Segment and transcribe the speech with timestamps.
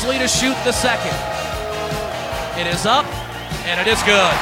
[0.00, 1.12] Easily to shoot the second.
[2.58, 3.04] It is up,
[3.68, 4.36] and it is good.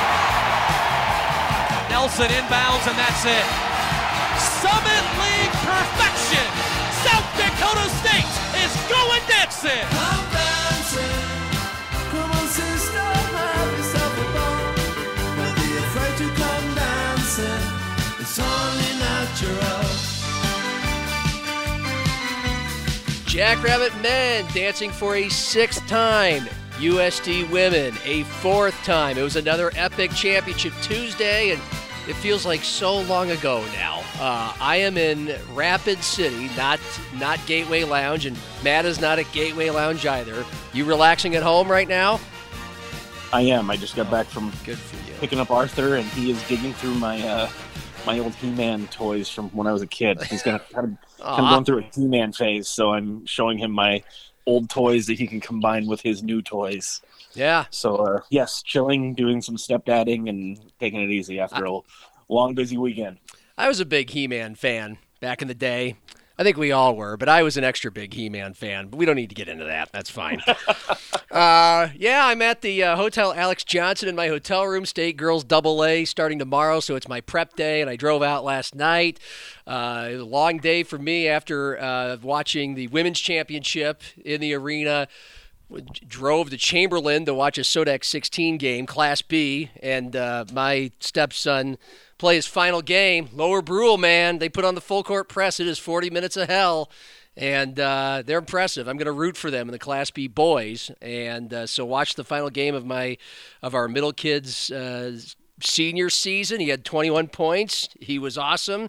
[1.91, 3.47] Nelson inbounds, and that's it.
[4.63, 6.47] Summit League perfection.
[7.02, 8.30] South Dakota State
[8.63, 10.27] is going dancing.
[23.38, 26.42] Jackrabbit men dancing for a sixth time.
[26.79, 29.16] USD women a fourth time.
[29.16, 31.63] It was another epic championship Tuesday, and
[32.09, 34.01] it feels like so long ago now.
[34.18, 36.80] Uh, I am in Rapid City, not
[37.21, 40.45] not Gateway Lounge, and Matt is not at Gateway Lounge either.
[40.73, 42.18] You relaxing at home right now?
[43.32, 43.70] I am.
[43.70, 45.16] I just got back from Good for you.
[45.20, 47.48] picking up Arthur, and he is digging through my uh,
[48.07, 50.23] my old He-Man toys from when I was a kid.
[50.23, 53.71] He's gonna kind of, kind of going through a He-Man phase, so I'm showing him
[53.73, 54.02] my
[54.46, 57.02] old toys that he can combine with his new toys.
[57.35, 61.80] Yeah, So uh, yes, chilling, doing some stepdadding, and taking it easy after a
[62.29, 63.19] long, busy weekend.
[63.57, 65.97] I was a big He-Man fan back in the day.
[66.39, 68.87] I think we all were, but I was an extra big He-Man fan.
[68.89, 69.91] But we don't need to get into that.
[69.93, 70.41] That's fine.
[71.33, 74.87] uh, yeah, I'm at the uh, Hotel Alex Johnson in my hotel room.
[74.87, 78.44] State Girls Double A starting tomorrow, so it's my prep day, and I drove out
[78.44, 79.19] last night.
[79.66, 84.41] Uh, it was a long day for me after uh, watching the women's championship in
[84.41, 85.09] the arena
[86.06, 91.78] drove to Chamberlain to watch a Sodak 16 game, Class B, and uh, my stepson
[92.16, 93.28] play his final game.
[93.32, 95.60] Lower Brule, man, they put on the full court press.
[95.60, 96.91] It is 40 minutes of hell,
[97.37, 98.88] and uh, they're impressive.
[98.88, 102.15] I'm going to root for them in the Class B boys, and uh, so watch
[102.15, 103.19] the final game of my
[103.62, 104.71] of our middle kids.
[104.71, 105.19] Uh,
[105.60, 107.88] Senior season, he had 21 points.
[107.98, 108.88] He was awesome,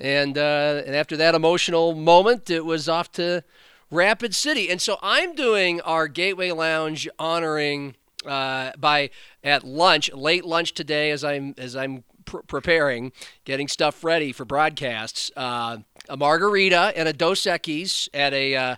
[0.00, 3.44] and uh, and after that emotional moment, it was off to
[3.90, 4.68] Rapid City.
[4.68, 7.94] And so I'm doing our Gateway Lounge honoring
[8.26, 9.10] uh, by
[9.44, 13.12] at lunch, late lunch today, as I'm as I'm pr- preparing,
[13.44, 15.30] getting stuff ready for broadcasts.
[15.36, 18.76] Uh, a margarita and a Dos Equis at a uh,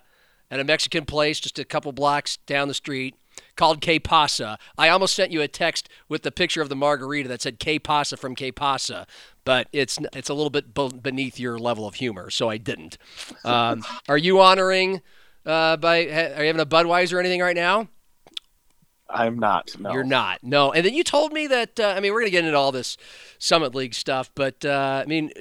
[0.51, 3.15] at a Mexican place just a couple blocks down the street
[3.59, 4.57] called Que Pasa.
[4.77, 7.77] I almost sent you a text with the picture of the margarita that said Que
[7.77, 9.05] Pasa from Que Pasa,
[9.43, 12.97] but it's it's a little bit beneath your level of humor, so I didn't.
[13.43, 15.01] Um, are you honoring
[15.45, 16.05] uh, by?
[16.05, 17.89] Are you having a Budweiser or anything right now?
[19.09, 19.71] I'm not.
[19.77, 19.91] No.
[19.91, 20.41] You're not.
[20.41, 20.71] No.
[20.71, 21.79] And then you told me that.
[21.79, 22.95] Uh, I mean, we're gonna get into all this
[23.39, 25.31] Summit League stuff, but uh, I mean,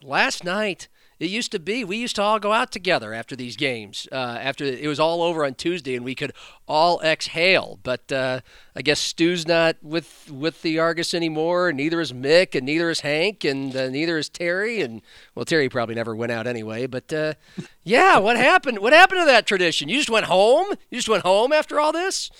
[0.00, 0.86] last night
[1.18, 4.06] it used to be we used to all go out together after these games.
[4.12, 6.32] Uh, after it was all over on Tuesday, and we could
[6.68, 7.78] all exhale.
[7.82, 8.40] But uh,
[8.74, 11.72] I guess Stu's not with with the Argus anymore.
[11.72, 14.80] Neither is Mick, and neither is Hank, and uh, neither is Terry.
[14.82, 15.00] And
[15.34, 16.86] well, Terry probably never went out anyway.
[16.86, 17.34] But uh,
[17.82, 18.80] yeah, what happened?
[18.80, 19.88] What happened to that tradition?
[19.88, 20.66] You just went home.
[20.90, 22.30] You just went home after all this.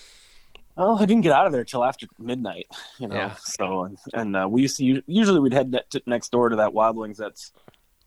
[0.77, 2.67] Well, I didn't get out of there till after midnight,
[2.99, 3.15] you know.
[3.15, 3.35] Yeah.
[3.37, 6.97] So and, and uh, we used to usually we'd head next door to that Wild
[6.97, 7.53] Wings that's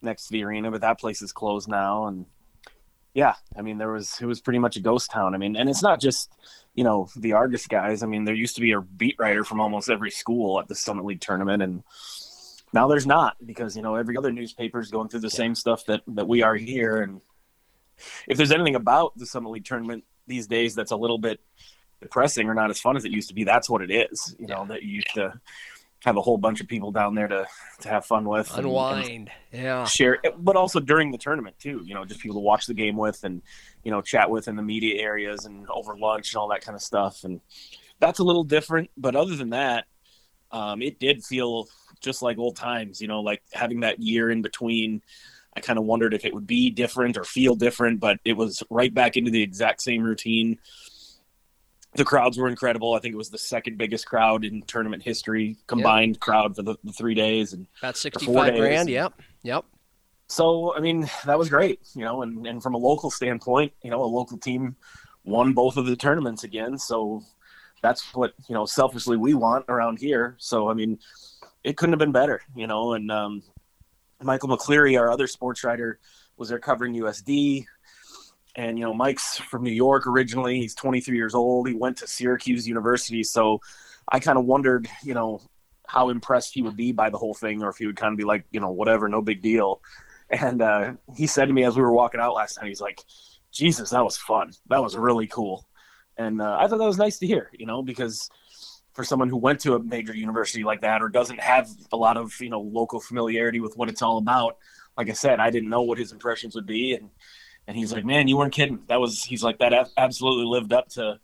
[0.01, 2.07] next to the arena, but that place is closed now.
[2.07, 2.25] And
[3.13, 5.35] yeah, I mean there was it was pretty much a ghost town.
[5.35, 6.31] I mean, and it's not just
[6.75, 8.03] you know the Argus guys.
[8.03, 10.75] I mean, there used to be a beat writer from almost every school at the
[10.75, 11.83] Summit League tournament, and
[12.73, 15.85] now there's not because you know every other newspaper is going through the same stuff
[15.85, 17.01] that that we are here.
[17.01, 17.21] And
[18.27, 21.39] if there's anything about the Summit League tournament these days that's a little bit
[22.01, 24.35] depressing or not as fun as it used to be, that's what it is.
[24.39, 25.39] You know, that you used to
[26.05, 27.45] have a whole bunch of people down there to
[27.81, 29.31] to have fun with, and- and Unwind.
[29.51, 29.85] Yeah.
[29.85, 31.81] share, but also during the tournament too.
[31.85, 33.41] You know, just people to watch the game with and
[33.83, 36.75] you know chat with in the media areas and over lunch and all that kind
[36.75, 37.23] of stuff.
[37.23, 37.41] And
[37.99, 38.89] that's a little different.
[38.97, 39.85] But other than that,
[40.51, 41.67] um, it did feel
[41.99, 43.01] just like old times.
[43.01, 45.01] You know, like having that year in between.
[45.57, 48.63] I kind of wondered if it would be different or feel different, but it was
[48.69, 50.59] right back into the exact same routine.
[51.95, 52.93] The crowds were incredible.
[52.93, 56.75] I think it was the second biggest crowd in tournament history, combined crowd for the,
[56.83, 58.89] the three days, and About 65 grand.
[58.89, 59.21] Yep.
[59.43, 59.65] Yep.
[60.27, 63.89] so I mean that was great, you know, and, and from a local standpoint, you
[63.89, 64.75] know, a local team
[65.23, 66.77] won both of the tournaments again.
[66.77, 67.23] So
[67.81, 70.35] that's what, you know, selfishly we want around here.
[70.37, 70.99] So I mean,
[71.63, 73.43] it couldn't have been better, you know, and um,
[74.21, 75.99] Michael McCleary, our other sports writer,
[76.37, 77.65] was there covering USD.
[78.59, 80.59] And you know, Mike's from New York originally.
[80.59, 81.69] He's 23 years old.
[81.69, 83.61] He went to Syracuse University, so
[84.11, 85.39] I kind of wondered, you know,
[85.87, 88.17] how impressed he would be by the whole thing, or if he would kind of
[88.17, 89.81] be like, you know, whatever, no big deal.
[90.29, 93.01] And uh, he said to me as we were walking out last night, he's like,
[93.51, 94.51] "Jesus, that was fun.
[94.67, 95.65] That was really cool."
[96.17, 98.29] And uh, I thought that was nice to hear, you know, because
[98.93, 102.17] for someone who went to a major university like that or doesn't have a lot
[102.17, 104.57] of you know local familiarity with what it's all about,
[104.97, 107.09] like I said, I didn't know what his impressions would be, and
[107.67, 108.79] and he's like, "Man, you weren't kidding.
[108.87, 111.19] That was." He's like, "That absolutely lived up to."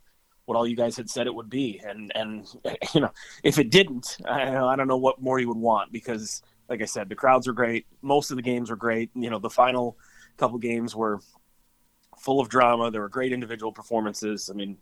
[0.45, 1.81] what all you guys had said it would be.
[1.85, 2.47] And and
[2.93, 3.11] you know,
[3.43, 6.85] if it didn't, I, I don't know what more you would want because, like I
[6.85, 7.85] said, the crowds are great.
[8.01, 9.09] Most of the games were great.
[9.15, 9.97] You know, the final
[10.37, 11.19] couple games were
[12.19, 12.91] full of drama.
[12.91, 14.49] There were great individual performances.
[14.49, 14.77] I mean,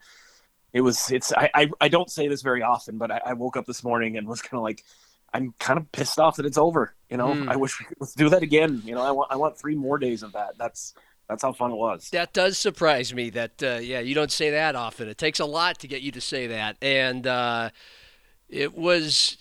[0.71, 1.11] it was.
[1.11, 1.31] It's.
[1.33, 1.49] I.
[1.53, 4.27] I, I don't say this very often, but I, I woke up this morning and
[4.27, 4.83] was kind of like.
[5.35, 6.93] I'm kind of pissed off that it's over.
[7.09, 7.49] You know, mm.
[7.49, 8.83] I wish we could let's do that again.
[8.85, 10.59] You know, I want I want three more days of that.
[10.59, 10.93] That's
[11.29, 12.09] that's how fun it was.
[12.11, 13.29] That does surprise me.
[13.29, 15.07] That uh, yeah, you don't say that often.
[15.07, 17.69] It takes a lot to get you to say that, and uh,
[18.49, 19.37] it was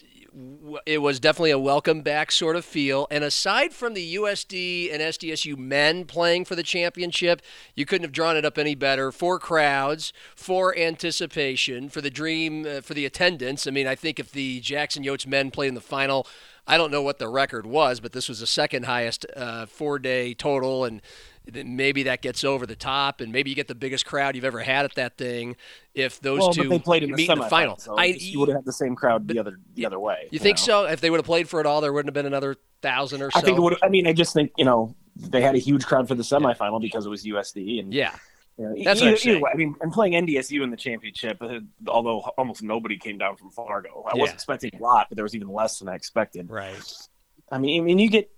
[0.86, 3.06] it was definitely a welcome back sort of feel.
[3.10, 7.42] And aside from the USD and SDSU men playing for the championship,
[7.74, 9.12] you couldn't have drawn it up any better.
[9.12, 13.66] For crowds, for anticipation, for the dream, uh, for the attendance.
[13.66, 16.26] I mean, I think if the Jacks and Yotes men played in the final,
[16.66, 19.98] I don't know what the record was, but this was the second highest uh, four
[19.98, 20.84] day total.
[20.86, 21.02] And
[21.52, 24.60] maybe that gets over the top, and maybe you get the biggest crowd you've ever
[24.60, 25.56] had at that thing.
[25.94, 28.40] If those well, two they played in meet the, in the final, so I, you
[28.40, 30.20] would have had the same crowd the other the other way.
[30.24, 30.64] You, you think know?
[30.64, 30.84] so?
[30.86, 33.30] If they would have played for it all, there wouldn't have been another thousand or
[33.30, 33.38] so.
[33.38, 33.76] I think it would.
[33.82, 36.80] I mean, I just think you know they had a huge crowd for the semifinal
[36.80, 38.14] because it was USD, and yeah.
[38.58, 41.60] You know, That's either, either way, I mean, I'm playing NDSU in the championship, uh,
[41.88, 44.04] although almost nobody came down from Fargo.
[44.06, 44.22] I yeah.
[44.22, 46.50] was expecting a lot, but there was even less than I expected.
[46.50, 46.74] Right.
[47.50, 48.30] I mean, I mean, you get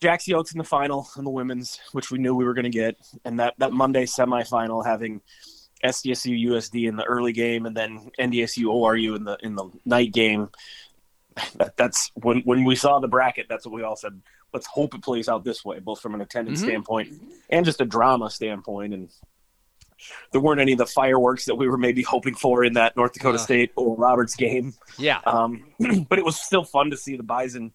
[0.00, 2.70] Jax Yotes in the final in the women's, which we knew we were going to
[2.70, 5.20] get, and that that Monday semifinal having
[5.82, 10.12] SDSU USD in the early game, and then NDSU ORU in the in the night
[10.12, 10.50] game.
[11.56, 13.46] That, that's when when we saw the bracket.
[13.48, 14.20] That's what we all said.
[14.52, 16.68] Let's hope it plays out this way, both from an attendance mm-hmm.
[16.68, 17.12] standpoint
[17.50, 18.94] and just a drama standpoint.
[18.94, 19.10] And
[20.32, 23.12] there weren't any of the fireworks that we were maybe hoping for in that North
[23.12, 24.74] Dakota State Oral Roberts game.
[24.96, 25.20] Yeah.
[25.26, 25.64] Um,
[26.08, 27.72] but it was still fun to see the Bison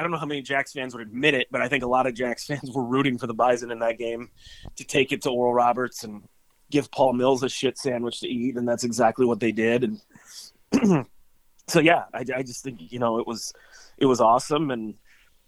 [0.00, 2.06] I don't know how many Jacks fans would admit it, but I think a lot
[2.06, 4.30] of Jacks fans were rooting for the Bison in that game
[4.76, 6.22] to take it to Oral Roberts and
[6.70, 9.84] give Paul Mills a shit sandwich to eat, and that's exactly what they did.
[9.84, 11.06] And
[11.68, 13.52] so, yeah, I, I, just think you know it was
[13.98, 14.94] it was awesome, and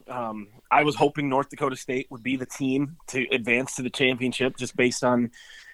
[0.07, 3.89] um, I was hoping North Dakota State would be the team to advance to the
[3.89, 5.31] championship, just based on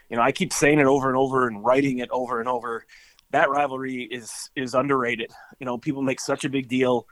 [0.09, 2.87] you know I keep saying it over and over and writing it over and over.
[3.33, 5.33] That rivalry is is underrated.
[5.59, 7.09] You know, people make such a big deal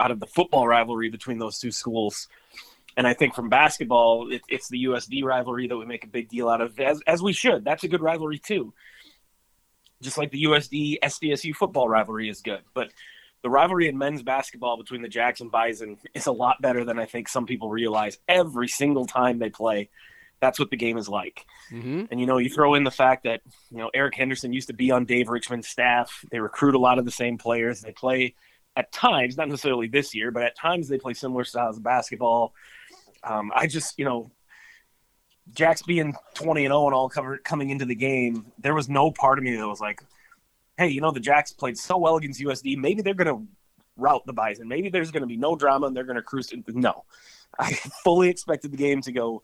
[0.00, 2.28] out of the football rivalry between those two schools.
[2.96, 6.28] And I think from basketball, it, it's the USD rivalry that we make a big
[6.28, 7.64] deal out of, as, as we should.
[7.64, 8.72] That's a good rivalry too.
[10.00, 12.60] Just like the USD SDSU football rivalry is good.
[12.72, 12.90] But
[13.42, 16.98] the rivalry in men's basketball between the Jacks and Bison is a lot better than
[16.98, 18.18] I think some people realize.
[18.28, 19.90] Every single time they play,
[20.40, 21.46] that's what the game is like.
[21.70, 22.04] Mm-hmm.
[22.10, 24.74] And you know, you throw in the fact that you know Eric Henderson used to
[24.74, 26.24] be on Dave Richman's staff.
[26.30, 27.80] They recruit a lot of the same players.
[27.80, 28.34] They play
[28.76, 32.54] at times, not necessarily this year, but at times they play similar styles of basketball.
[33.22, 34.30] Um, I just, you know,
[35.52, 39.10] Jack's being 20 and 0 and all cover, coming into the game, there was no
[39.10, 40.02] part of me that was like,
[40.76, 42.76] hey, you know, the Jacks played so well against USD.
[42.78, 43.46] Maybe they're going to
[43.96, 44.66] route the Bison.
[44.66, 46.52] Maybe there's going to be no drama and they're going to cruise.
[46.66, 47.04] No,
[47.58, 49.42] I fully expected the game to go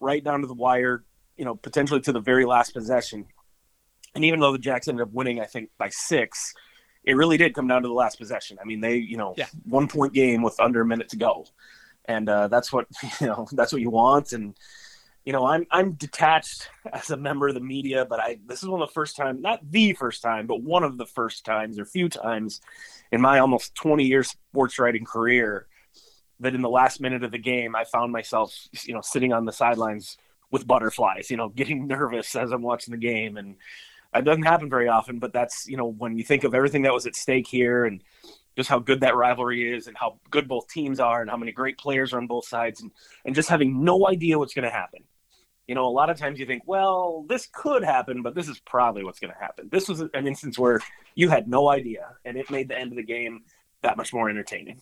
[0.00, 1.04] right down to the wire,
[1.36, 3.26] you know, potentially to the very last possession.
[4.14, 6.54] And even though the Jacks ended up winning, I think by six,
[7.04, 8.58] it really did come down to the last possession.
[8.60, 9.46] I mean, they, you know, yeah.
[9.64, 11.46] one point game with under a minute to go,
[12.06, 12.86] and uh, that's what
[13.20, 13.46] you know.
[13.52, 14.32] That's what you want.
[14.32, 14.54] And
[15.24, 18.68] you know, I'm I'm detached as a member of the media, but I this is
[18.68, 21.78] one of the first time, not the first time, but one of the first times
[21.78, 22.60] or few times
[23.12, 25.66] in my almost 20 year sports writing career
[26.40, 29.44] that in the last minute of the game, I found myself, you know, sitting on
[29.44, 30.18] the sidelines
[30.50, 33.56] with butterflies, you know, getting nervous as I'm watching the game and
[34.14, 36.92] it doesn't happen very often, but that's you know when you think of everything that
[36.92, 38.02] was at stake here and
[38.56, 41.52] just how good that rivalry is and how good both teams are and how many
[41.52, 42.92] great players are on both sides and,
[43.24, 45.02] and just having no idea what's going to happen.
[45.66, 48.60] You know, a lot of times you think, well, this could happen, but this is
[48.60, 49.68] probably what's going to happen.
[49.72, 50.80] This was an instance where
[51.14, 53.44] you had no idea, and it made the end of the game
[53.82, 54.80] that much more entertaining.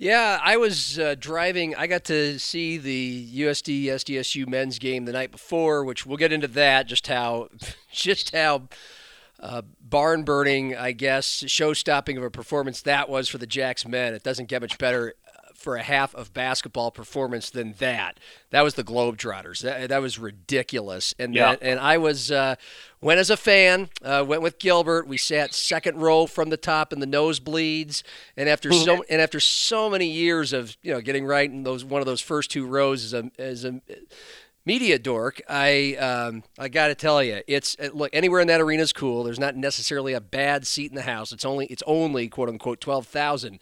[0.00, 1.74] Yeah, I was uh, driving.
[1.74, 6.32] I got to see the USD SDSU men's game the night before, which we'll get
[6.32, 6.86] into that.
[6.86, 7.48] Just how,
[7.90, 8.68] just how
[9.40, 13.84] uh, barn burning, I guess, show stopping of a performance that was for the Jacks
[13.86, 14.14] men.
[14.14, 15.14] It doesn't get much better
[15.58, 18.20] for a half of basketball performance than that.
[18.50, 19.60] That was the Globetrotters.
[19.62, 21.16] That, that was ridiculous.
[21.18, 21.50] And Yeah.
[21.50, 22.54] that, and I was uh,
[23.00, 23.88] went as a fan.
[24.00, 25.08] Uh, went with Gilbert.
[25.08, 28.04] We sat second row from the top in the nosebleeds.
[28.36, 31.84] And after so and after so many years of you know getting right in those
[31.84, 33.80] one of those first two rows as a as a
[34.64, 38.82] media dork, I um, I got to tell you, it's look anywhere in that arena
[38.82, 39.24] is cool.
[39.24, 41.32] There's not necessarily a bad seat in the house.
[41.32, 43.58] It's only it's only quote unquote twelve thousand.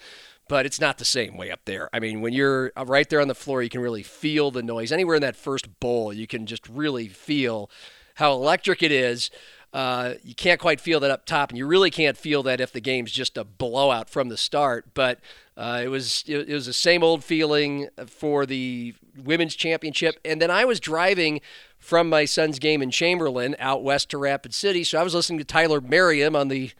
[0.48, 1.88] But it's not the same way up there.
[1.92, 4.62] I mean, when you're uh, right there on the floor, you can really feel the
[4.62, 4.92] noise.
[4.92, 7.68] Anywhere in that first bowl, you can just really feel
[8.14, 9.30] how electric it is.
[9.72, 12.72] Uh, you can't quite feel that up top, and you really can't feel that if
[12.72, 14.94] the game's just a blowout from the start.
[14.94, 15.20] But
[15.56, 20.18] uh, it was it, it was the same old feeling for the women's championship.
[20.24, 21.40] And then I was driving
[21.78, 25.38] from my son's game in Chamberlain out west to Rapid City, so I was listening
[25.40, 26.70] to Tyler Merriam on the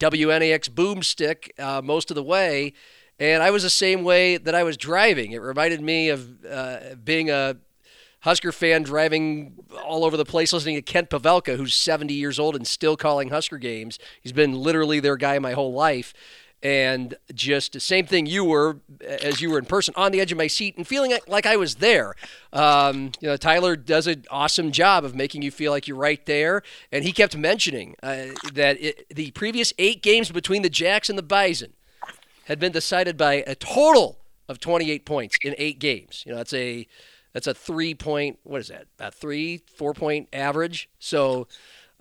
[0.00, 2.72] WNAX boomstick uh, most of the way.
[3.20, 5.32] And I was the same way that I was driving.
[5.32, 7.56] It reminded me of uh, being a
[8.20, 12.56] Husker fan driving all over the place, listening to Kent Pavelka, who's 70 years old
[12.56, 13.98] and still calling Husker games.
[14.22, 16.14] He's been literally their guy my whole life.
[16.62, 20.30] And just the same thing you were as you were in person on the edge
[20.32, 22.14] of my seat and feeling like I was there.
[22.52, 26.24] Um, you know, Tyler does an awesome job of making you feel like you're right
[26.26, 26.62] there.
[26.92, 31.18] And he kept mentioning uh, that it, the previous eight games between the Jacks and
[31.18, 31.72] the Bison
[32.50, 36.24] had been decided by a total of 28 points in eight games.
[36.26, 36.86] You know, that's a
[37.32, 38.86] that's a three point what is that?
[38.98, 40.90] A three four point average.
[40.98, 41.48] So.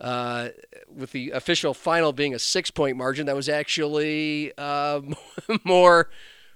[0.01, 0.47] Uh,
[0.87, 5.01] with the official final being a six point margin, that was actually uh,
[5.65, 6.09] more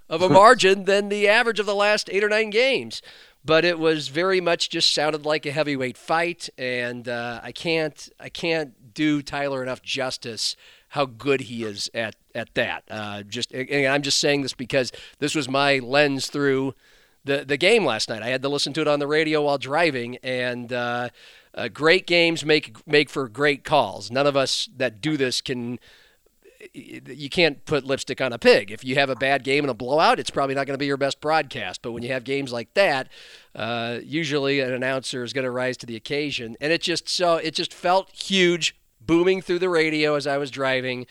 [0.07, 3.01] of a margin than the average of the last eight or nine games.
[3.43, 8.09] But it was very much just sounded like a heavyweight fight, and uh, I can't
[8.17, 10.55] I can't do Tyler enough justice
[10.93, 12.83] how good he is at at that.
[12.87, 16.75] Uh, just and I'm just saying this because this was my lens through
[17.25, 18.21] the the game last night.
[18.21, 21.09] I had to listen to it on the radio while driving, and uh,
[21.55, 24.11] uh, great games make make for great calls.
[24.11, 25.79] None of us that do this can.
[26.73, 28.71] You can't put lipstick on a pig.
[28.71, 30.85] If you have a bad game and a blowout, it's probably not going to be
[30.85, 31.81] your best broadcast.
[31.81, 33.09] But when you have games like that,
[33.53, 36.55] uh, usually an announcer is going to rise to the occasion.
[36.61, 40.51] And it just so it just felt huge, booming through the radio as I was
[40.51, 41.05] driving,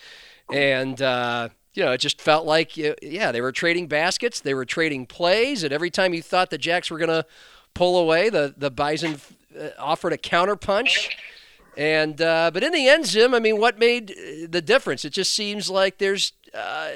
[0.51, 4.65] and uh, you know it just felt like yeah they were trading baskets, they were
[4.65, 7.25] trading plays, and every time you thought the Jacks were going to
[7.73, 9.19] pull away, the the Bison
[9.59, 11.09] uh, offered a counterpunch.
[11.75, 15.05] And uh, but in the end, Zim, I mean, what made uh, the difference?
[15.05, 16.91] It just seems like there's uh,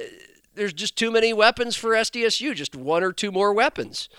[0.54, 2.54] there's just too many weapons for SDSU.
[2.54, 4.10] Just one or two more weapons.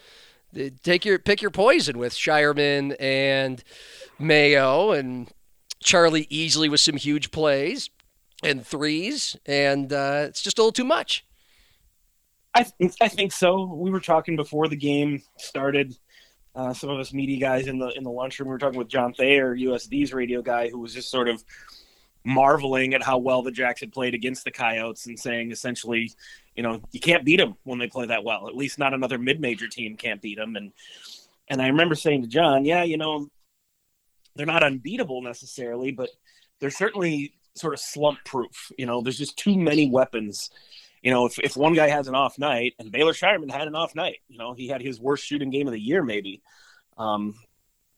[0.83, 3.63] Take your pick your poison with Scheierman and
[4.19, 5.31] Mayo and
[5.81, 7.91] Charlie Easley with some huge plays
[8.43, 11.25] and threes, and uh, it's just a little too much.
[12.55, 13.65] I th- I think so.
[13.65, 15.97] We were talking before the game started.
[16.55, 18.49] Uh, some of us media guys in the in the lunchroom.
[18.49, 21.45] We were talking with John Thayer, USD's radio guy, who was just sort of
[22.25, 26.13] marveling at how well the Jacks had played against the Coyotes, and saying essentially,
[26.57, 28.49] you know, you can't beat them when they play that well.
[28.49, 30.57] At least not another mid-major team can't beat them.
[30.57, 30.73] And
[31.49, 33.29] and I remember saying to John, yeah, you know,
[34.39, 36.09] they're not unbeatable necessarily, but
[36.59, 38.73] they're certainly sort of slump proof.
[38.79, 40.49] You know, there's just too many weapons
[41.03, 43.75] you know, if, if one guy has an off night, and Baylor Scheierman had an
[43.75, 46.43] off night, you know, he had his worst shooting game of the year, maybe.
[46.97, 47.35] Um,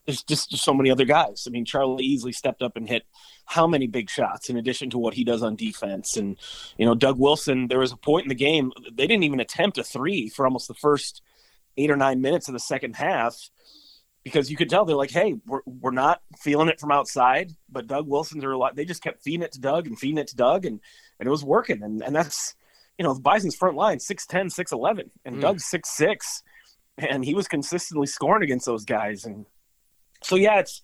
[0.05, 1.45] there's just, just so many other guys.
[1.47, 3.03] I mean, Charlie Easley stepped up and hit
[3.45, 6.17] how many big shots in addition to what he does on defense.
[6.17, 6.37] And,
[6.77, 9.77] you know, Doug Wilson, there was a point in the game, they didn't even attempt
[9.77, 11.21] a three for almost the first
[11.77, 13.49] eight or nine minutes of the second half
[14.23, 17.87] because you could tell they're like, hey, we're, we're not feeling it from outside, but
[17.87, 18.75] Doug Wilson's are a lot.
[18.75, 20.79] They just kept feeding it to Doug and feeding it to Doug, and,
[21.19, 21.81] and it was working.
[21.81, 22.55] And, and that's,
[22.97, 25.41] you know, the Bison's front line, 6'10, 6'11, and Mm.
[25.41, 26.43] Doug's 6'6,
[26.97, 29.25] and he was consistently scoring against those guys.
[29.25, 29.45] And
[30.23, 30.81] so, yeah, it's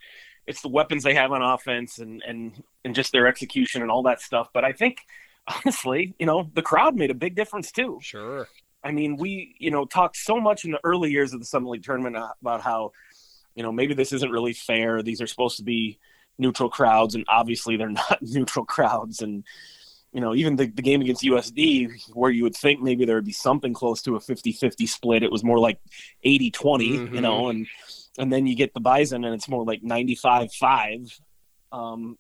[0.48, 4.04] it's the weapons they have on offense and, and, and just their execution and all
[4.04, 4.48] that stuff.
[4.54, 5.00] But I think,
[5.66, 8.00] honestly, you know, the crowd made a big difference too.
[8.02, 8.48] Sure.
[8.84, 11.70] I mean, we, you know, talked so much in the early years of the Summit
[11.70, 12.94] League tournament about how,
[13.58, 15.02] you know, maybe this isn't really fair.
[15.02, 15.98] These are supposed to be
[16.38, 19.24] neutral crowds, and obviously they're not neutral crowds.
[19.24, 19.44] And,
[20.14, 23.26] you know, even the, the game against USD, where you would think maybe there would
[23.26, 25.80] be something close to a 50 50 split, it was more like
[26.24, 27.14] 80 20, Mhm.
[27.16, 27.66] you know, and,
[28.20, 31.20] and then you get the Bison and it's more like 95 5.
[31.72, 32.18] Um,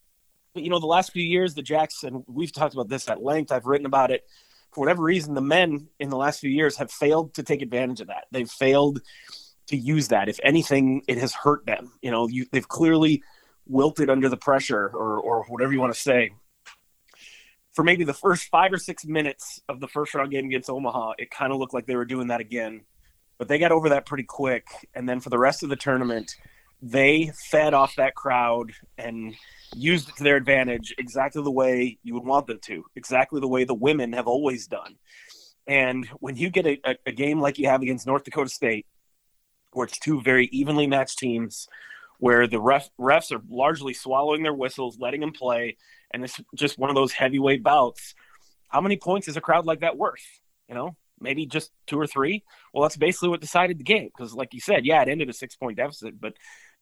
[0.56, 3.22] but, you know, the last few years, the Jacks, and we've talked about this at
[3.22, 4.26] length, I've written about it
[4.74, 8.02] for whatever reason, the men in the last few years have failed to take advantage
[8.02, 8.26] of that.
[8.32, 9.02] They've failed
[9.68, 10.30] to use that.
[10.30, 11.92] If anything, it has hurt them.
[12.02, 13.24] You know, you, they've clearly
[13.66, 16.32] wilted under the pressure, or or whatever you want to say.
[17.74, 21.14] for maybe the first five or six minutes of the first round game against Omaha,
[21.20, 22.82] it kind of looked like they were doing that again.
[23.38, 24.66] But they got over that pretty quick.
[24.96, 26.36] And then for the rest of the tournament,
[26.82, 29.36] they fed off that crowd and
[29.76, 33.48] used it to their advantage exactly the way you would want them to, exactly the
[33.48, 34.96] way the women have always done.
[35.66, 38.86] And when you get a, a, game like you have against North Dakota State,
[39.78, 41.68] where it's two very evenly matched teams,
[42.20, 45.78] where the ref, refs are largely swallowing their whistles, letting them play,
[46.12, 48.16] and it's just one of those heavyweight bouts.
[48.70, 50.26] How many points is a crowd like that worth?
[50.68, 52.44] You know, maybe just two or three.
[52.74, 55.34] Well, that's basically what decided the game because, like you said, yeah, it ended a
[55.34, 56.34] six point deficit, but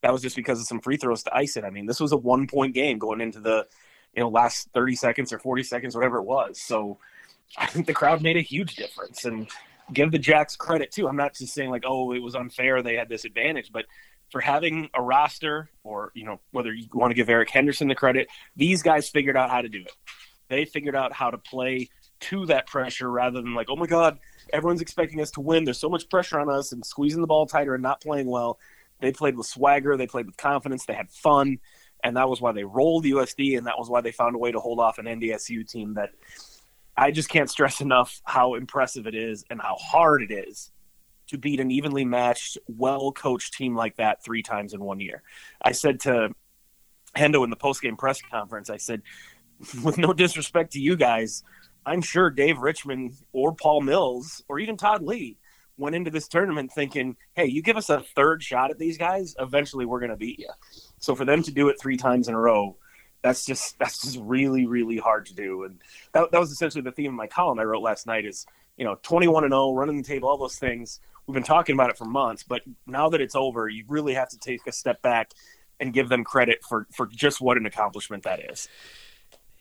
[0.02, 1.66] that was just because of some free throws to ice it.
[1.66, 3.68] I mean, this was a one point game going into the
[4.16, 6.98] you know last 30 seconds or 40 seconds whatever it was so
[7.58, 9.50] i think the crowd made a huge difference and
[9.94, 11.08] give the jacks credit too.
[11.08, 13.86] I'm not just saying like oh it was unfair they had this advantage but
[14.32, 17.96] for having a roster or you know whether you want to give eric henderson the
[17.96, 19.94] credit these guys figured out how to do it.
[20.48, 21.90] They figured out how to play
[22.22, 24.20] to that pressure rather than like oh my god
[24.54, 25.64] everyone's expecting us to win.
[25.64, 28.60] There's so much pressure on us and squeezing the ball tighter and not playing well.
[29.02, 29.98] They played with swagger.
[29.98, 30.86] They played with confidence.
[30.86, 31.60] They had fun.
[32.04, 34.52] And that was why they rolled USD, and that was why they found a way
[34.52, 36.12] to hold off an NDSU team that
[36.98, 40.72] I just can't stress enough how impressive it is and how hard it is
[41.28, 45.24] to beat an evenly matched, well coached team like that three times in one year.
[45.62, 46.30] I said to
[47.16, 49.02] Hendo in the post game press conference, I said,
[49.84, 51.44] with no disrespect to you guys,
[51.86, 55.38] I'm sure Dave Richman or Paul Mills or even Todd Lee
[55.78, 59.36] went into this tournament thinking, hey, you give us a third shot at these guys,
[59.40, 60.50] eventually we're going to beat you.
[61.00, 62.78] So for them to do it three times in a row,
[63.26, 65.64] that's just that's just really really hard to do.
[65.64, 65.80] And
[66.14, 68.24] that, that was essentially the theme of my column I wrote last night.
[68.24, 68.46] Is
[68.78, 71.00] you know 21 and 0, running the table, all those things.
[71.26, 74.30] We've been talking about it for months, but now that it's over, you really have
[74.30, 75.32] to take a step back
[75.80, 78.70] and give them credit for for just what an accomplishment that is.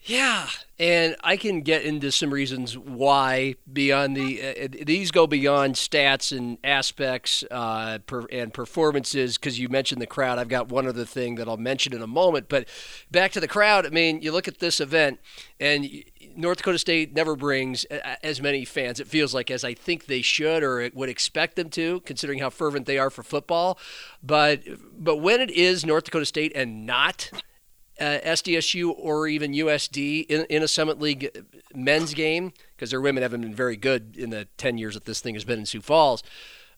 [0.07, 0.47] Yeah,
[0.77, 6.35] and I can get into some reasons why beyond the uh, these go beyond stats
[6.35, 10.37] and aspects uh, per, and performances because you mentioned the crowd.
[10.37, 12.67] I've got one other thing that I'll mention in a moment, but
[13.09, 13.87] back to the crowd.
[13.87, 15.19] I mean, you look at this event,
[15.59, 15.89] and
[16.35, 18.99] North Dakota State never brings as many fans.
[18.99, 22.51] It feels like as I think they should or would expect them to, considering how
[22.51, 23.79] fervent they are for football.
[24.21, 24.61] But
[24.99, 27.31] but when it is North Dakota State and not
[27.99, 33.23] uh, SDSU or even USD in, in a Summit League men's game, because their women
[33.23, 35.81] haven't been very good in the 10 years that this thing has been in Sioux
[35.81, 36.23] Falls.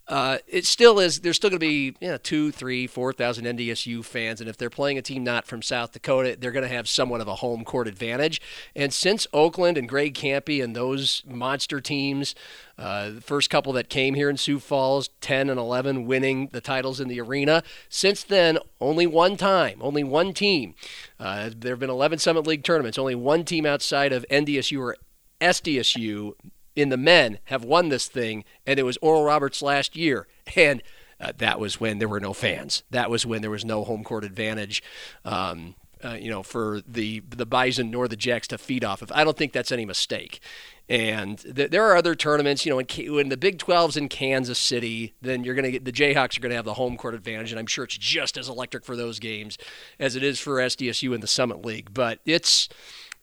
[0.08, 1.20] Uh, it still is.
[1.20, 4.56] There's still going to be you know, two, three, four thousand NDSU fans, and if
[4.56, 7.36] they're playing a team not from South Dakota, they're going to have somewhat of a
[7.36, 8.42] home court advantage.
[8.76, 12.36] And since Oakland and Greg Kampe and those monster teams,
[12.78, 16.62] uh, the first couple that came here in Sioux Falls, 10 and 11, winning the
[16.62, 17.64] titles in the arena.
[17.90, 20.76] Since then, only one time, only one team.
[21.20, 22.98] Uh, there have been 11 Summit League tournaments.
[22.98, 24.96] Only one team outside of NDSU or
[25.42, 26.34] SDSU
[26.78, 30.28] in the men have won this thing, and it was Oral Roberts last year.
[30.56, 30.84] And
[31.20, 32.84] uh, that was when there were no fans.
[32.92, 34.84] That was when there was no home court advantage.
[35.26, 35.74] Um,
[36.06, 39.12] uh, you know, for the the Bison nor the Jacks to feed off of.
[39.12, 40.40] I don't think that's any mistake.
[40.88, 44.60] And th- there are other tournaments, you know, when, when the Big 12's in Kansas
[44.60, 47.16] City, then you're going to get the Jayhawks are going to have the home court
[47.16, 49.58] advantage, and I'm sure it's just as electric for those games
[50.00, 51.96] as it is for SDSU in the Summit League.
[51.96, 52.70] But it's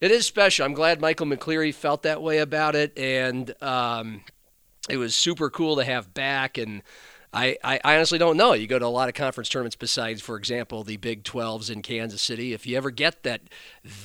[0.01, 0.65] it is special.
[0.65, 4.21] I'm glad Michael McCleary felt that way about it, and um,
[4.89, 6.57] it was super cool to have back.
[6.57, 6.83] And
[7.33, 8.53] I, I, honestly don't know.
[8.53, 11.81] You go to a lot of conference tournaments besides, for example, the Big 12s in
[11.81, 12.53] Kansas City.
[12.53, 13.41] If you ever get that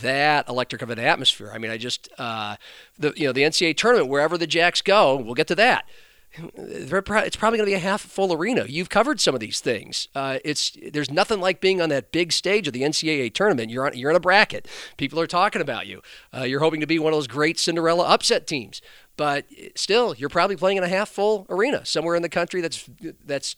[0.02, 2.56] that electric of an atmosphere, I mean, I just uh,
[2.98, 5.86] the you know the NCAA tournament wherever the Jacks go, we'll get to that
[6.32, 8.64] it's probably going to be a half full arena.
[8.68, 10.08] You've covered some of these things.
[10.14, 13.70] Uh, it's there's nothing like being on that big stage of the NCAA tournament.
[13.70, 14.68] You're on you're in a bracket.
[14.96, 16.02] People are talking about you.
[16.36, 18.80] Uh, you're hoping to be one of those great Cinderella upset teams,
[19.16, 22.88] but still, you're probably playing in a half full arena somewhere in the country that's
[23.24, 23.56] that's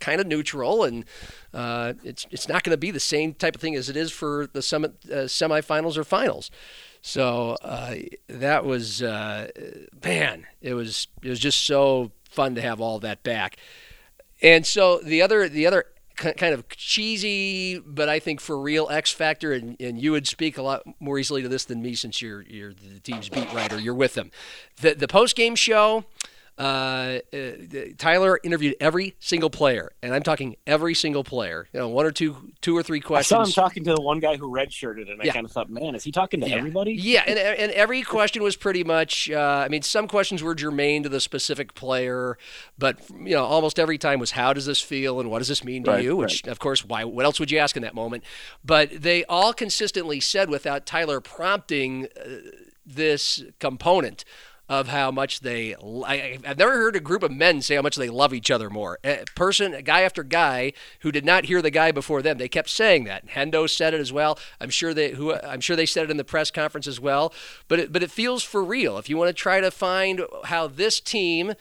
[0.00, 1.04] kind of neutral, and
[1.52, 4.10] uh, it's it's not going to be the same type of thing as it is
[4.12, 6.50] for the summit uh, semifinals or finals.
[7.02, 7.96] So uh,
[8.28, 9.48] that was uh,
[10.04, 13.56] man, it was it was just so fun to have all that back.
[14.40, 15.86] And so the other the other
[16.16, 20.56] kind of cheesy, but I think for real X factor, and, and you would speak
[20.58, 23.80] a lot more easily to this than me since you're you're the team's beat writer.
[23.80, 24.30] You're with them.
[24.80, 26.04] The the post game show
[26.58, 27.38] uh, uh,
[27.96, 31.66] Tyler interviewed every single player, and I'm talking every single player.
[31.72, 33.32] You know, one or two, two or three questions.
[33.32, 35.32] I saw him talking to the one guy who redshirted, and I yeah.
[35.32, 36.56] kind of thought, man, is he talking to yeah.
[36.56, 36.92] everybody?
[36.92, 39.30] Yeah, and, and every question was pretty much.
[39.30, 42.36] Uh, I mean, some questions were germane to the specific player,
[42.78, 45.64] but you know, almost every time was, "How does this feel?" and "What does this
[45.64, 46.52] mean to right, you?" Which, right.
[46.52, 47.04] of course, why?
[47.04, 48.24] What else would you ask in that moment?
[48.62, 52.08] But they all consistently said, without Tyler prompting.
[52.16, 52.36] Uh,
[52.84, 54.24] this component
[54.72, 55.74] of how much they.
[55.74, 58.70] I, have never heard a group of men say how much they love each other
[58.70, 58.98] more.
[59.04, 62.48] A person, a guy after guy, who did not hear the guy before them, they
[62.48, 63.26] kept saying that.
[63.26, 64.38] Hendo said it as well.
[64.62, 67.34] I'm sure they who I'm sure they said it in the press conference as well.
[67.68, 68.96] But it, but it feels for real.
[68.96, 71.52] If you want to try to find how this team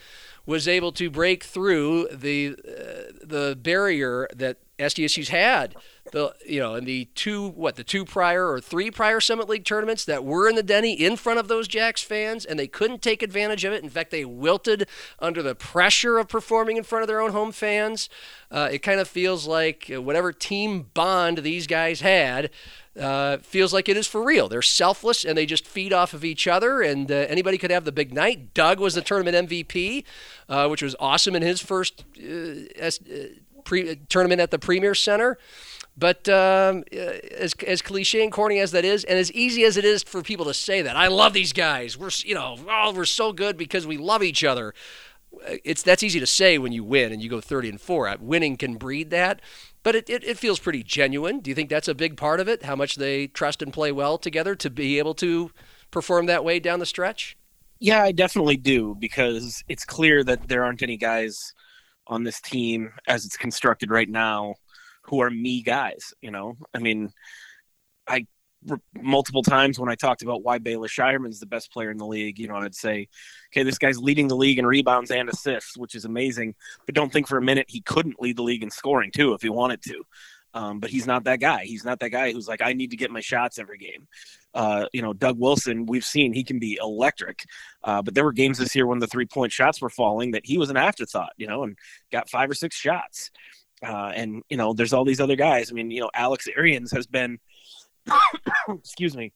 [0.45, 5.75] was able to break through the uh, the barrier that SDSU's had
[6.11, 9.65] the you know in the two what the two prior or three prior Summit League
[9.65, 13.01] tournaments that were in the Denny in front of those Jacks fans and they couldn't
[13.01, 13.83] take advantage of it.
[13.83, 14.87] In fact, they wilted
[15.19, 18.09] under the pressure of performing in front of their own home fans.
[18.49, 22.49] Uh, it kind of feels like whatever team bond these guys had.
[22.99, 24.49] Uh, feels like it is for real.
[24.49, 26.81] They're selfless and they just feed off of each other.
[26.81, 28.53] And uh, anybody could have the big night.
[28.53, 30.03] Doug was the tournament MVP,
[30.49, 32.91] uh, which was awesome in his first uh, uh,
[33.65, 35.37] pre- tournament at the Premier Center.
[35.97, 36.97] But um, uh,
[37.37, 40.21] as, as cliche and corny as that is, and as easy as it is for
[40.21, 41.97] people to say that, I love these guys.
[41.97, 44.73] We're you know, oh, we're so good because we love each other.
[45.33, 48.07] Uh, it's that's easy to say when you win and you go 30 and four.
[48.07, 49.41] Uh, winning can breed that,
[49.83, 51.39] but it, it, it feels pretty genuine.
[51.39, 52.63] Do you think that's a big part of it?
[52.63, 55.51] How much they trust and play well together to be able to
[55.91, 57.37] perform that way down the stretch?
[57.79, 61.53] Yeah, I definitely do because it's clear that there aren't any guys
[62.11, 64.55] on this team as it's constructed right now
[65.03, 66.13] who are me guys.
[66.21, 67.11] You know, I mean,
[68.07, 68.25] I
[68.95, 72.37] multiple times when I talked about why Baylor Scheierman's the best player in the league,
[72.37, 73.07] you know, I'd say,
[73.51, 76.55] okay, this guy's leading the league in rebounds and assists, which is amazing.
[76.85, 79.41] But don't think for a minute he couldn't lead the league in scoring too if
[79.41, 80.03] he wanted to.
[80.53, 81.63] Um, but he's not that guy.
[81.63, 84.07] He's not that guy who's like, I need to get my shots every game.
[84.53, 87.45] Uh, you know, Doug Wilson, we've seen he can be electric.
[87.83, 90.45] Uh, but there were games this year when the three point shots were falling that
[90.45, 91.77] he was an afterthought, you know, and
[92.11, 93.31] got five or six shots.
[93.83, 95.71] Uh, and you know, there's all these other guys.
[95.71, 97.39] I mean, you know, Alex Arians has been,
[98.69, 99.31] excuse me,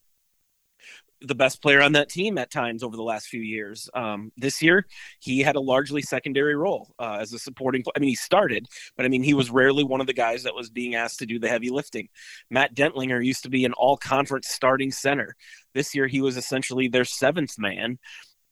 [1.22, 3.88] the best player on that team at times over the last few years.
[3.94, 4.86] Um, this year,
[5.20, 7.82] he had a largely secondary role uh, as a supporting.
[7.94, 10.54] I mean, he started, but I mean, he was rarely one of the guys that
[10.54, 12.08] was being asked to do the heavy lifting.
[12.50, 15.36] Matt Dentlinger used to be an all-conference starting center.
[15.74, 17.98] This year, he was essentially their seventh man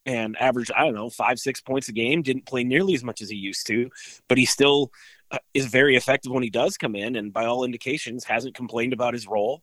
[0.06, 2.22] and averaged, I don't know, five, six points a game.
[2.22, 3.90] Didn't play nearly as much as he used to,
[4.28, 4.90] but he still
[5.30, 8.92] uh, is very effective when he does come in, and by all indications, hasn't complained
[8.92, 9.62] about his role.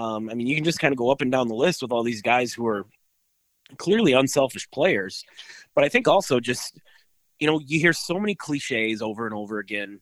[0.00, 1.92] Um, I mean, you can just kind of go up and down the list with
[1.92, 2.86] all these guys who are
[3.76, 5.24] clearly unselfish players,
[5.74, 6.80] but I think also just
[7.38, 10.00] you know you hear so many cliches over and over again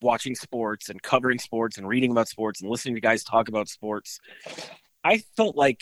[0.00, 3.68] watching sports and covering sports and reading about sports and listening to guys talk about
[3.68, 4.18] sports.
[5.04, 5.80] I felt like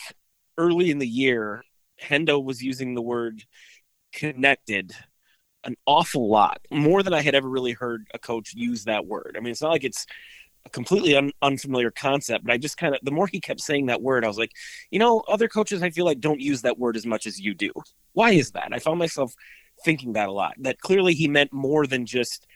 [0.58, 1.64] early in the year,
[2.02, 3.44] Hendo was using the word
[4.12, 4.94] connected
[5.64, 9.36] an awful lot, more than I had ever really heard a coach use that word.
[9.36, 10.06] I mean, it's not like it's
[10.66, 13.86] a completely un- unfamiliar concept, but I just kind of, the more he kept saying
[13.86, 14.52] that word, I was like,
[14.90, 17.54] you know, other coaches I feel like don't use that word as much as you
[17.54, 17.72] do.
[18.12, 18.70] Why is that?
[18.72, 19.34] I found myself
[19.84, 22.46] thinking that a lot, that clearly he meant more than just,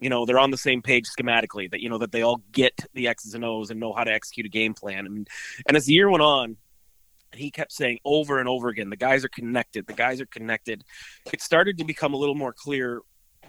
[0.00, 2.84] you know, they're on the same page schematically, that, you know, that they all get
[2.94, 5.06] the X's and O's and know how to execute a game plan.
[5.06, 5.28] And,
[5.68, 6.56] and as the year went on,
[7.32, 10.84] he kept saying over and over again, the guys are connected, the guys are connected.
[11.32, 13.02] It started to become a little more clear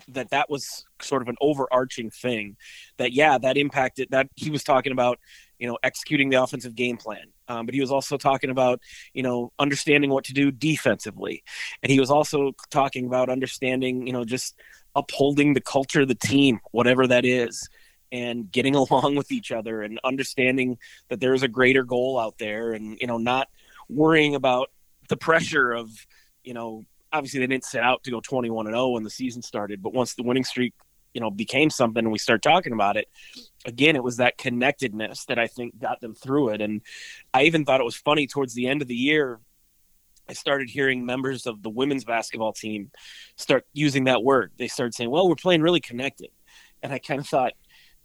[0.09, 2.55] that that was sort of an overarching thing
[2.97, 5.19] that yeah that impacted that he was talking about
[5.59, 7.31] you know executing the offensive game plan.
[7.47, 8.81] Um, but he was also talking about
[9.13, 11.43] you know understanding what to do defensively.
[11.83, 14.55] And he was also talking about understanding you know just
[14.95, 17.67] upholding the culture of the team whatever that is
[18.11, 20.77] and getting along with each other and understanding
[21.09, 23.47] that there is a greater goal out there and you know not
[23.89, 24.69] worrying about
[25.09, 25.89] the pressure of
[26.43, 26.83] you know
[27.15, 29.93] obviously they didn't set out to go 21 and 0 when the season started, but
[29.93, 30.73] once the winning streak,
[31.13, 33.07] you know, became something and we start talking about it,
[33.65, 36.61] again, it was that connectedness that I think got them through it.
[36.61, 36.81] And
[37.33, 39.39] I even thought it was funny towards the end of the year.
[40.27, 42.91] I started hearing members of the women's basketball team
[43.37, 44.51] start using that word.
[44.57, 46.31] They started saying, "Well, we're playing really connected,"
[46.83, 47.53] and I kind of thought,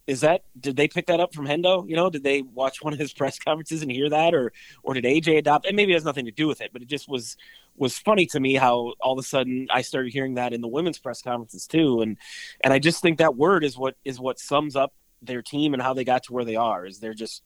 [0.07, 1.89] is that did they pick that up from Hendo?
[1.89, 4.95] You know, did they watch one of his press conferences and hear that, or or
[4.95, 5.67] did AJ adopt?
[5.67, 7.37] And maybe it has nothing to do with it, but it just was
[7.77, 10.69] was funny to me how all of a sudden I started hearing that in the
[10.69, 12.17] women's press conferences too, and
[12.61, 15.83] and I just think that word is what is what sums up their team and
[15.83, 16.87] how they got to where they are.
[16.87, 17.43] Is they're just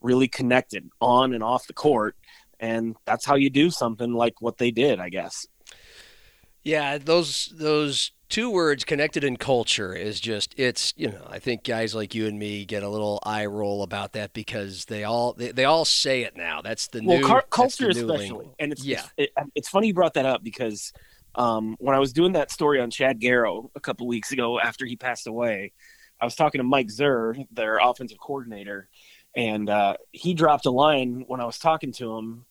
[0.00, 2.16] really connected on and off the court,
[2.58, 5.46] and that's how you do something like what they did, I guess.
[6.68, 11.64] Yeah, those those two words connected in culture is just it's you know i think
[11.64, 15.32] guys like you and me get a little eye roll about that because they all
[15.32, 18.54] they, they all say it now that's the well, new car- culture especially lingo.
[18.58, 20.92] and it's yeah it's, it, it's, funny you brought that up because
[21.36, 24.84] um, when i was doing that story on chad garrow a couple weeks ago after
[24.84, 25.72] he passed away
[26.20, 28.90] i was talking to mike zur their offensive coordinator
[29.34, 32.44] and uh, he dropped a line when i was talking to him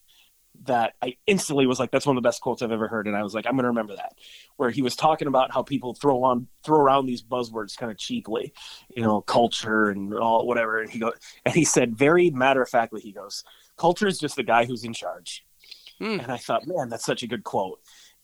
[0.66, 3.08] that I instantly was like, that's one of the best quotes I've ever heard.
[3.08, 4.14] And I was like, I'm going to remember that.
[4.58, 7.98] Where he was talking about how people throw on, throw around these buzzwords kind of
[7.98, 8.54] cheaply,
[8.96, 10.82] you know, culture and all whatever.
[10.82, 11.14] And he goes,
[11.46, 13.44] and he said very matter of factly, he goes,
[13.78, 15.46] culture is just the guy who's in charge.
[16.02, 16.24] Mm.
[16.24, 17.80] And I thought, man, that's such a good quote.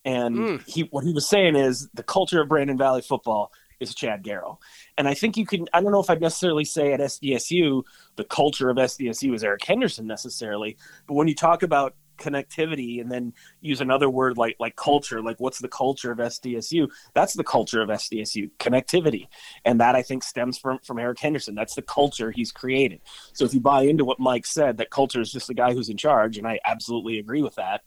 [0.06, 0.67] And Mm.
[0.67, 4.60] he, what he was saying is the culture of Brandon Valley football is Chad Garrow.
[4.98, 7.84] And I think you can, I don't know if I'd necessarily say at SDSU,
[8.15, 13.12] the culture of SDSU is Eric Henderson necessarily, but when you talk about connectivity and
[13.12, 17.44] then use another word like like culture like what's the culture of SDSU that's the
[17.44, 19.28] culture of SDSU connectivity.
[19.66, 21.56] And that I think stems from from Eric Henderson.
[21.56, 23.02] That's the culture he's created.
[23.34, 25.90] So if you buy into what Mike said that culture is just the guy who's
[25.90, 27.82] in charge and I absolutely agree with that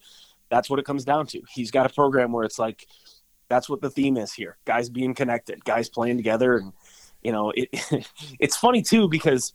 [0.49, 1.43] that's what it comes down to.
[1.53, 2.87] He's got a program where it's like
[3.49, 4.57] that's what the theme is here.
[4.65, 6.73] Guys being connected guys playing together and
[7.23, 7.69] you know it
[8.41, 9.55] it's funny too because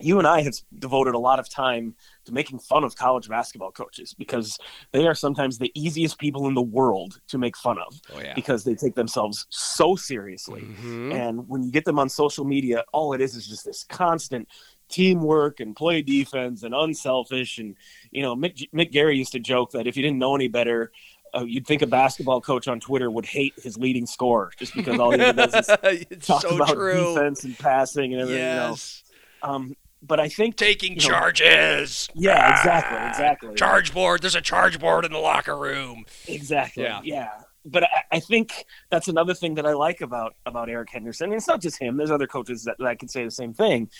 [0.00, 3.70] you and I have devoted a lot of time to making fun of college basketball
[3.72, 4.58] coaches because
[4.92, 8.34] they are sometimes the easiest people in the world to make fun of Oh yeah.
[8.34, 10.62] because they take themselves so seriously.
[10.62, 11.14] Mhm.
[11.14, 14.48] And when you get them on social media, all it is is just this constant
[14.88, 17.58] teamwork and play defense and unselfish.
[17.58, 17.76] And,
[18.10, 20.90] you know, Mick, Mick Garry used to joke that if you didn't know any better,
[21.32, 24.98] uh, you'd think a basketball coach on Twitter would hate his leading scorer just because
[24.98, 25.66] all he does is
[26.26, 27.14] talk so about true.
[27.14, 28.42] defense and passing and everything.
[28.42, 29.04] Yes.
[29.44, 29.48] Know?
[29.48, 32.08] um, but I think Taking you know- charges.
[32.14, 33.54] Yeah, exactly, exactly.
[33.54, 34.22] Charge board.
[34.22, 36.04] There's a charge board in the locker room.
[36.26, 36.84] Exactly.
[36.84, 37.00] Yeah.
[37.04, 37.30] Yeah.
[37.64, 41.26] But I, I think that's another thing that I like about about Eric Henderson.
[41.26, 41.96] And it's not just him.
[41.98, 43.90] There's other coaches that, that can say the same thing.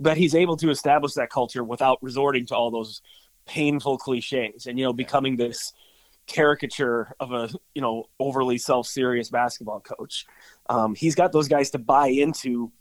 [0.00, 3.00] But he's able to establish that culture without resorting to all those
[3.46, 5.72] painful cliches and you know becoming this
[6.26, 10.26] caricature of a you know overly self-serious basketball coach.
[10.68, 12.72] Um, he's got those guys to buy into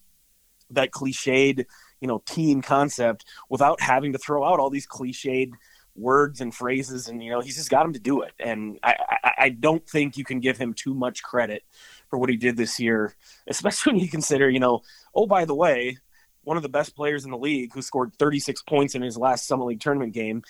[0.72, 1.66] that cliched
[2.06, 5.52] you know team concept without having to throw out all these cliched
[5.96, 8.32] words and phrases and you know he's just got him to do it.
[8.40, 11.64] And I, I i don't think you can give him too much credit
[12.12, 13.16] for what he did this year
[13.48, 14.84] especially when you consider you know
[15.16, 15.98] oh by the way
[16.44, 19.48] one of the best players in the league who scored 36 points in his last
[19.48, 20.44] summit league tournament game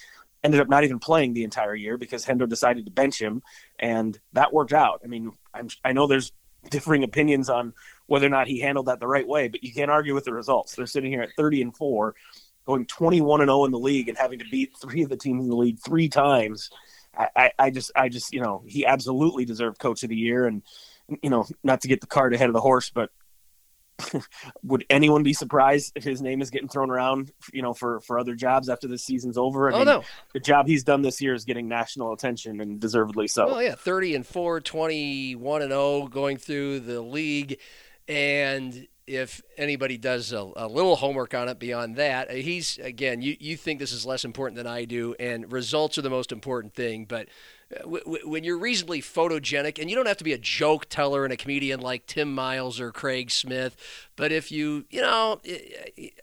[0.44, 3.42] ended up not even playing the entire year because hendo decided to bench him
[3.80, 5.00] and that worked out.
[5.06, 6.34] I mean i'm i know there's
[6.70, 7.74] differing opinions on
[8.08, 10.34] whether or not he handled that the right way but you can't argue with the
[10.34, 12.16] results they're sitting here at 30 and 4
[12.66, 15.44] going 21 and 0 in the league and having to beat three of the teams
[15.44, 16.70] in the league three times.
[17.18, 20.48] I, I, I just, I just, you know, he absolutely deserved coach of the year.
[20.48, 20.64] And,
[21.22, 23.12] you know, not to get the cart ahead of the horse, but
[24.64, 28.20] would anyone be surprised if his name is getting thrown around, you know, for, for
[28.20, 29.70] other jobs after this season's over?
[29.70, 30.04] I Oh mean, no.
[30.34, 33.46] the job he's done this year is getting national attention and deservedly so.
[33.46, 37.60] Well, yeah, 30 and 4, 21 and 0 going through the league.
[38.08, 43.36] And if anybody does a, a little homework on it beyond that, he's, again, you,
[43.40, 46.74] you think this is less important than I do, and results are the most important
[46.74, 47.06] thing.
[47.06, 47.28] But
[47.84, 51.38] when you're reasonably photogenic, and you don't have to be a joke teller and a
[51.38, 53.76] comedian like Tim Miles or Craig Smith,
[54.16, 55.42] but if you, you know,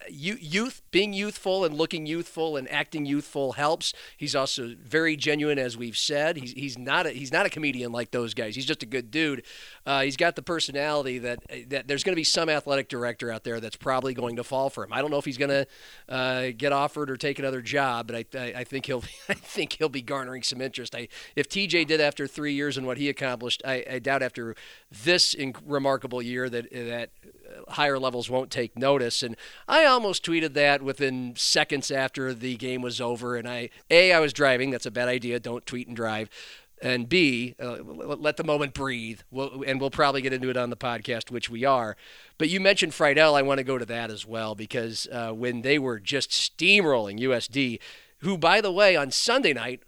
[0.09, 3.93] youth, being youthful and looking youthful and acting youthful helps.
[4.17, 6.37] He's also very genuine, as we've said.
[6.37, 8.55] He's, he's not a, he's not a comedian like those guys.
[8.55, 9.43] He's just a good dude.
[9.85, 13.45] Uh, he's got the personality that that there's going to be some athletic director out
[13.45, 14.93] there that's probably going to fall for him.
[14.93, 15.67] I don't know if he's going to
[16.09, 19.75] uh, get offered or take another job, but I, I, I think he'll I think
[19.75, 20.95] he'll be garnering some interest.
[20.95, 24.55] I, if TJ did after three years and what he accomplished, I, I doubt after
[24.91, 27.11] this inc- remarkable year that that
[27.69, 29.23] higher levels won't take notice.
[29.23, 29.37] And
[29.69, 33.37] I almost tweeted that within seconds after the game was over.
[33.37, 34.71] And I, A, I was driving.
[34.71, 35.41] That's a bad idea.
[35.41, 36.29] Don't tweet and drive.
[36.81, 39.21] And B, uh, let the moment breathe.
[39.31, 41.97] We'll, and we'll probably get into it on the podcast, which we are.
[42.39, 43.35] But you mentioned Freidel.
[43.37, 47.21] I want to go to that as well because uh, when they were just steamrolling
[47.21, 47.79] USD,
[48.19, 49.83] who, by the way, on Sunday night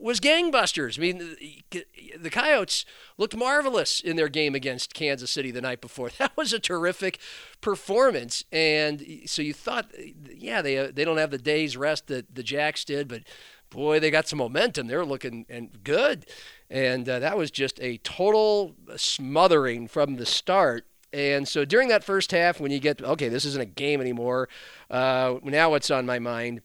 [0.00, 0.98] was gangbusters.
[0.98, 1.36] I mean,
[1.70, 2.84] the, Coyotes
[3.18, 6.10] looked marvelous in their game against Kansas City the night before.
[6.18, 7.18] That was a terrific
[7.60, 9.90] performance, and so you thought,
[10.34, 13.22] yeah, they they don't have the day's rest that the Jacks did, but
[13.70, 14.86] boy, they got some momentum.
[14.86, 16.26] They're looking and good,
[16.68, 20.86] and uh, that was just a total smothering from the start.
[21.12, 24.48] And so during that first half, when you get okay, this isn't a game anymore.
[24.90, 26.62] Uh, now what's on my mind?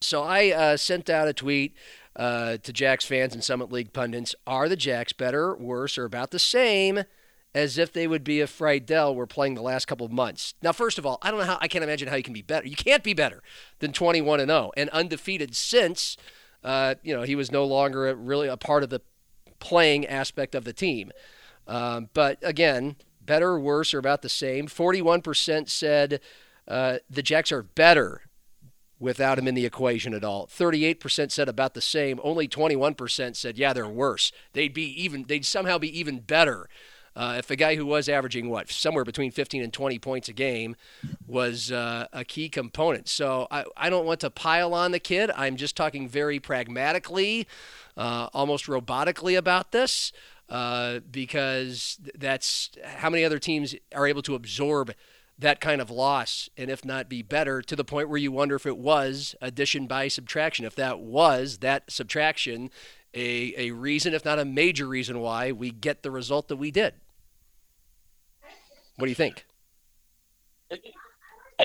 [0.00, 1.74] So I uh, sent out a tweet
[2.16, 4.34] uh, to Jacks fans and Summit League pundits.
[4.46, 7.04] Are the Jacks better, worse, or about the same
[7.54, 10.54] as if they would be if Freidel were playing the last couple of months?
[10.62, 12.42] Now, first of all, I don't know how I can't imagine how you can be
[12.42, 12.66] better.
[12.66, 13.42] You can't be better
[13.78, 16.16] than 21 and 0 and undefeated since
[16.62, 19.00] uh, you know he was no longer a, really a part of the
[19.58, 21.10] playing aspect of the team.
[21.66, 24.66] Um, but again, better, worse, or about the same.
[24.66, 26.20] 41% said
[26.68, 28.22] uh, the Jacks are better
[29.04, 30.46] without him in the equation at all.
[30.46, 32.18] 38% said about the same.
[32.24, 34.32] Only 21% said, yeah, they're worse.
[34.54, 35.24] They'd be even.
[35.24, 36.68] They'd somehow be even better
[37.14, 40.32] uh, if a guy who was averaging what somewhere between 15 and 20 points a
[40.32, 40.74] game
[41.26, 43.08] was uh, a key component.
[43.08, 45.30] So I, I don't want to pile on the kid.
[45.36, 47.46] I'm just talking very pragmatically,
[47.96, 50.12] uh, almost robotically about this
[50.48, 54.92] uh, because that's how many other teams are able to absorb
[55.38, 58.54] that kind of loss and if not be better to the point where you wonder
[58.54, 62.70] if it was addition by subtraction if that was that subtraction
[63.14, 66.70] a, a reason if not a major reason why we get the result that we
[66.70, 66.94] did
[68.96, 69.44] what do you think?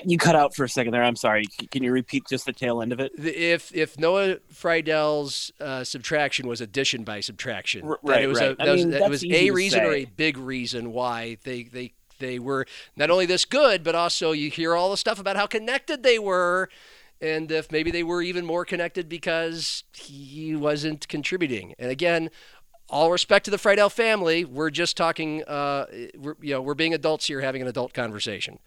[0.05, 1.03] You cut out for a second there.
[1.03, 1.45] I'm sorry.
[1.71, 3.12] Can you repeat just the tail end of it?
[3.17, 8.51] If if Noah Freidel's uh, subtraction was addition by subtraction, right, it was right.
[8.51, 9.86] a that was, mean, that was a reason say.
[9.86, 14.32] or a big reason why they they they were not only this good, but also
[14.32, 16.69] you hear all the stuff about how connected they were,
[17.21, 21.73] and if maybe they were even more connected because he wasn't contributing.
[21.79, 22.29] And again,
[22.89, 25.43] all respect to the Freidel family, we're just talking.
[25.43, 25.86] Uh,
[26.17, 28.60] we're, you know, we're being adults here, having an adult conversation.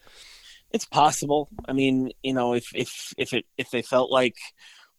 [0.71, 1.49] It's possible.
[1.67, 4.37] I mean, you know, if if if it if they felt like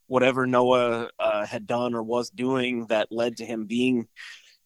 [0.08, 4.08] whatever Noah uh, had done or was doing that led to him being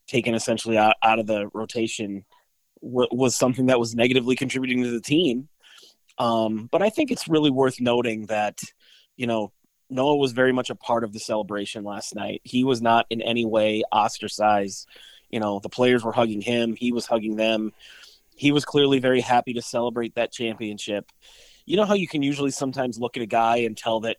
[0.07, 2.25] taken essentially out, out of the rotation
[2.81, 5.47] w- was something that was negatively contributing to the team.
[6.17, 8.59] Um, but I think it's really worth noting that,
[9.15, 9.51] you know,
[9.89, 12.41] Noah was very much a part of the celebration last night.
[12.43, 14.87] He was not in any way ostracized.
[15.29, 17.71] You know, the players were hugging him, he was hugging them.
[18.35, 21.11] He was clearly very happy to celebrate that championship.
[21.65, 24.17] You know how you can usually sometimes look at a guy and tell that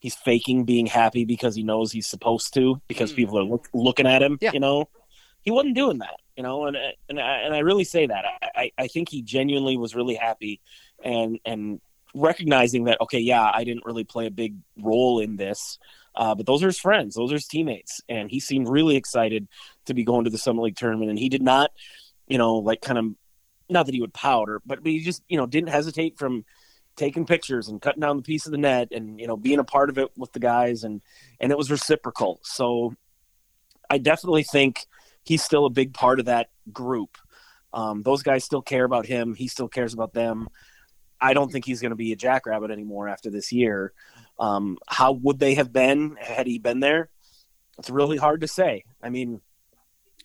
[0.00, 3.16] he's faking being happy because he knows he's supposed to because mm.
[3.16, 4.50] people are look, looking at him, yeah.
[4.52, 4.88] you know?
[5.42, 6.76] He wasn't doing that, you know, and
[7.10, 8.24] and I, and I really say that.
[8.56, 10.58] I, I think he genuinely was really happy
[11.04, 11.82] and and
[12.14, 15.78] recognizing that okay, yeah, I didn't really play a big role in this,
[16.14, 19.48] uh, but those are his friends, those are his teammates, and he seemed really excited
[19.84, 21.72] to be going to the Summit League tournament, and he did not,
[22.26, 23.04] you know, like kind of
[23.68, 26.46] not that he would powder, but, but he just you know didn't hesitate from
[26.96, 29.64] taking pictures and cutting down the piece of the net and you know being a
[29.64, 30.84] part of it with the guys.
[30.84, 31.02] And
[31.38, 32.40] and it was reciprocal.
[32.44, 32.94] So
[33.92, 34.86] i definitely think
[35.30, 37.16] he's still a big part of that group
[37.72, 40.48] um, those guys still care about him he still cares about them
[41.20, 43.92] I don't think he's going to be a jackrabbit anymore after this year.
[44.38, 47.10] Um, how would they have been had he been there?
[47.78, 48.84] It's really hard to say.
[49.02, 49.40] I mean,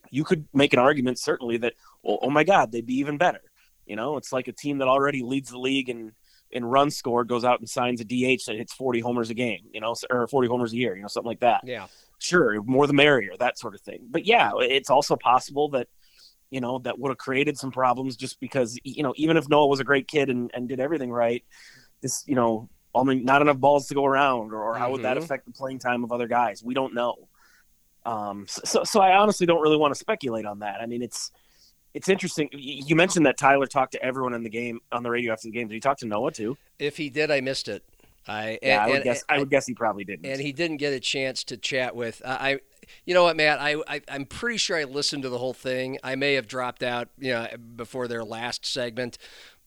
[0.10, 3.42] you could make an argument certainly that, well, oh my God, they'd be even better.
[3.86, 6.14] You know, it's like a team that already leads the league in
[6.52, 9.62] in run score goes out and signs a DH that hits 40 homers a game,
[9.74, 11.62] you know, or 40 homers a year, you know, something like that.
[11.66, 11.88] Yeah.
[12.20, 14.08] Sure, more the merrier, that sort of thing.
[14.10, 15.88] But yeah, it's also possible that
[16.52, 19.66] you know, that would have created some problems just because, you know, even if Noah
[19.68, 21.44] was a great kid and, and did everything right,
[22.02, 25.02] this, you know, I mean, not enough balls to go around, or, or how would
[25.02, 25.24] that Mhm.
[25.24, 26.64] affect the playing time of other guys?
[26.64, 27.28] We don't know.
[28.06, 30.80] Um, so, so I honestly don't really want to speculate on that.
[30.82, 31.32] I mean, it's
[31.96, 32.50] it's interesting.
[32.52, 35.52] You mentioned that Tyler talked to everyone in the game on the radio after the
[35.52, 35.68] game.
[35.70, 36.58] Did he talk to Noah too?
[36.78, 37.84] If he did, I missed it.
[38.28, 39.24] I Yeah, and, I would and- guess.
[39.30, 40.26] I would guess he probably didn't.
[40.26, 42.22] and he didn't get a chance to chat with.
[42.26, 42.60] I, I
[43.06, 43.60] you know what, Matt?
[43.60, 45.98] I, I I'm pretty sure I listened to the whole thing.
[46.04, 49.18] I may have dropped out, you know, before their last segment,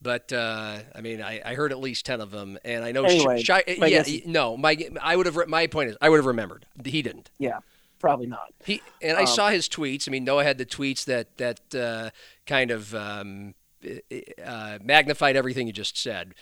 [0.01, 3.03] but uh, I mean, I, I heard at least ten of them, and I know.
[3.03, 5.35] Anyway, Shy, my yeah, is- no, my I would have.
[5.35, 6.65] re- My point is, I would have remembered.
[6.85, 7.29] He didn't.
[7.39, 7.59] yeah,
[7.99, 8.53] probably not.
[8.65, 10.07] He and I Um, saw his tweets.
[10.07, 12.11] I mean, Noah had the tweets that that uh,
[12.45, 13.53] kind of um,
[14.45, 16.35] uh, magnified everything you just said.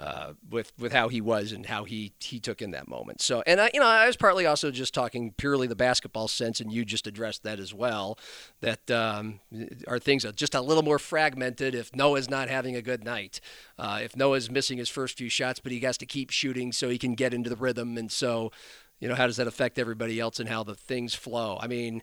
[0.00, 3.20] Uh, with with how he was and how he he took in that moment.
[3.20, 6.58] So, and I you know I was partly also just talking purely the basketball sense,
[6.58, 8.18] and you just addressed that as well.
[8.62, 9.40] That um,
[9.86, 11.74] are things just a little more fragmented.
[11.74, 13.42] If Noah's not having a good night,
[13.78, 16.88] uh, if Noah's missing his first few shots, but he has to keep shooting so
[16.88, 18.52] he can get into the rhythm, and so
[19.00, 21.58] you know how does that affect everybody else and how the things flow?
[21.60, 22.02] I mean.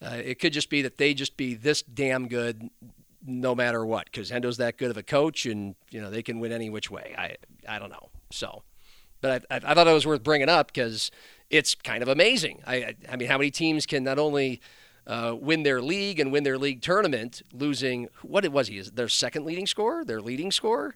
[0.00, 2.70] Uh, it could just be that they just be this damn good
[3.26, 6.40] no matter what because Hendo's that good of a coach and you know they can
[6.40, 7.14] win any which way.
[7.16, 7.36] I
[7.68, 8.08] I don't know.
[8.30, 8.62] So,
[9.20, 11.10] but I, I, thought it was worth bringing up because
[11.50, 12.62] it's kind of amazing.
[12.66, 14.60] I I- I mean, how many teams can not only
[15.06, 18.90] uh, win their league and win their league tournament, losing what it was he is
[18.92, 20.94] their second leading scorer, their leading scorer,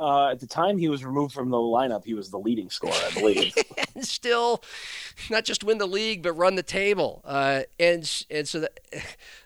[0.00, 2.94] Uh, at the time he was removed from the lineup, he was the leading scorer,
[2.94, 3.54] I believe.
[3.94, 4.62] and still
[5.28, 7.20] not just win the league but run the table.
[7.24, 8.80] Uh, and and so that,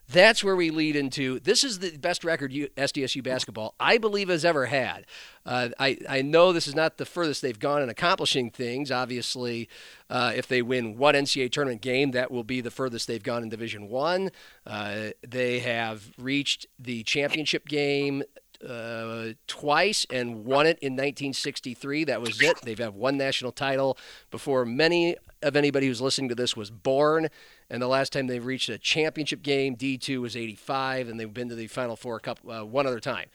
[0.09, 4.45] that's where we lead into this is the best record SDSU basketball I believe has
[4.45, 5.07] ever had.
[5.45, 8.93] Uh, I I know this is not the furthest they've gone in accomplishing things.
[8.93, 9.69] Obviously,
[10.09, 13.43] uh, if they win one NCAA tournament game, that will be the furthest they've gone
[13.43, 14.31] in Division One.
[14.65, 18.23] Uh, they have reached the championship game
[18.65, 22.05] uh, twice and won it in 1963.
[22.05, 22.61] That was it.
[22.63, 23.99] They've had one national title
[24.31, 27.29] before many of anybody who's listening to this was born.
[27.71, 31.49] And the last time they reached a championship game, D2 was 85, and they've been
[31.49, 33.29] to the Final Four a couple, uh, one other time.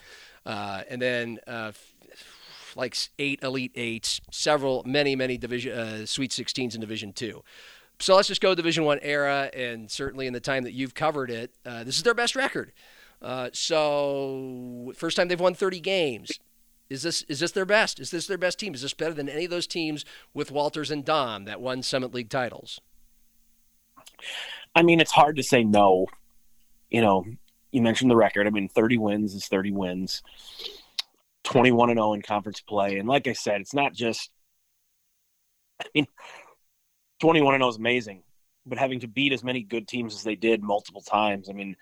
[0.46, 1.72] Uh, and then uh,
[2.76, 7.44] like eight Elite Eights, several, many, many division uh, Sweet 16s in Division Two.
[8.00, 11.30] So let's just go Division One era, and certainly in the time that you've covered
[11.30, 12.72] it, uh, this is their best record.
[13.22, 16.32] Uh, so first time they've won 30 games.
[16.90, 18.00] Is this is this their best?
[18.00, 18.74] Is this their best team?
[18.74, 22.14] Is this better than any of those teams with Walters and Daum that won Summit
[22.14, 22.82] League titles?
[24.76, 26.08] I mean, it's hard to say no.
[26.90, 27.26] You know,
[27.72, 28.48] you mentioned the record.
[28.48, 30.24] I mean, 30 wins is 30 wins.
[31.44, 32.98] 21 and 0 in conference play.
[32.98, 34.32] And like I said, it's not just
[35.82, 36.08] I mean
[37.20, 38.24] 21 and 0 is amazing,
[38.66, 41.50] but having to beat as many good teams as they did multiple times.
[41.50, 41.76] I mean,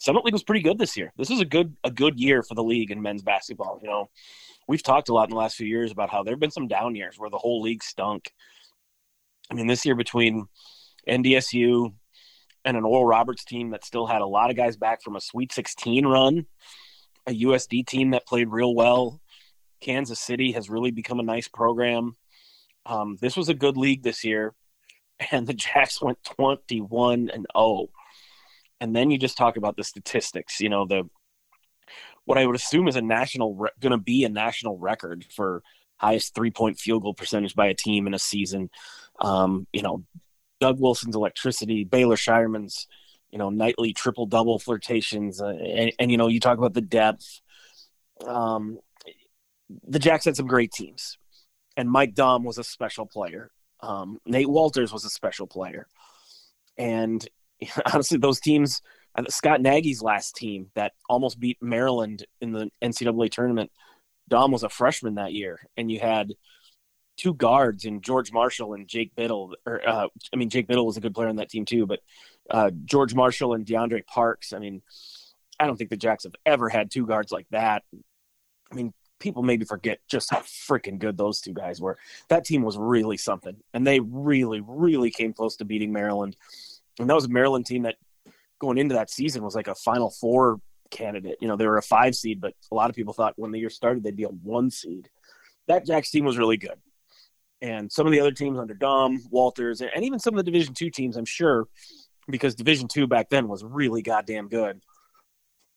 [0.00, 1.12] Summit League was pretty good this year.
[1.16, 4.10] This is a good a good year for the league in men's basketball, you know.
[4.66, 6.94] We've talked a lot in the last few years about how there've been some down
[6.94, 8.32] years where the whole league stunk.
[9.50, 10.46] I mean, this year between
[11.08, 11.92] NDSU
[12.64, 15.20] and an Oral Roberts team that still had a lot of guys back from a
[15.20, 16.46] Sweet 16 run
[17.26, 19.20] a USD team that played real well.
[19.80, 22.16] Kansas City has really become a nice program.
[22.86, 24.54] Um, this was a good league this year,
[25.30, 27.88] and the Jacks went 21 and 0.
[28.80, 30.60] And then you just talk about the statistics.
[30.60, 31.08] You know, the
[32.24, 35.62] what I would assume is a national re- going to be a national record for
[35.96, 38.70] highest three point field goal percentage by a team in a season.
[39.20, 40.04] Um, you know,
[40.60, 42.86] Doug Wilson's electricity, Baylor Scheierman's
[43.30, 46.80] you know, nightly triple double flirtations, uh, and, and, you know, you talk about the
[46.80, 47.40] depth.
[48.26, 48.78] Um,
[49.86, 51.16] the Jacks had some great teams,
[51.76, 53.50] and Mike Daum was a special player.
[53.80, 55.86] Um, Nate Walters was a special player,
[56.76, 57.26] and
[57.92, 58.82] honestly, those teams.
[59.16, 63.72] Uh, Scott Nagy's last team that almost beat Maryland in the NCAA tournament.
[64.30, 66.32] Daum was a freshman that year, and you had
[67.16, 69.54] two guards in George Marshall and Jake Biddle.
[69.66, 72.00] Or uh, I mean, Jake Biddle was a good player on that team too, but
[72.48, 74.52] uh, George Marshall and Deondre Parks.
[74.52, 74.80] I mean,
[75.58, 77.82] I don't think the Jacks have ever had two guards like that.
[78.72, 81.98] I mean, people maybe forget just how freaking good those two guys were.
[82.28, 86.36] That team was really something, and they really, really came close to beating Maryland.
[87.00, 87.96] And that was a Maryland team that
[88.58, 91.38] going into that season was like a Final Four candidate.
[91.40, 93.58] You know, they were a five seed, but a lot of people thought when the
[93.58, 95.08] year started they'd be a one seed.
[95.66, 96.78] That Jacks team was really good.
[97.62, 100.74] And some of the other teams under Daum Walters, and even some of the Division
[100.74, 101.68] two teams, I'm sure,
[102.28, 104.80] because Division two back then was really goddamn good.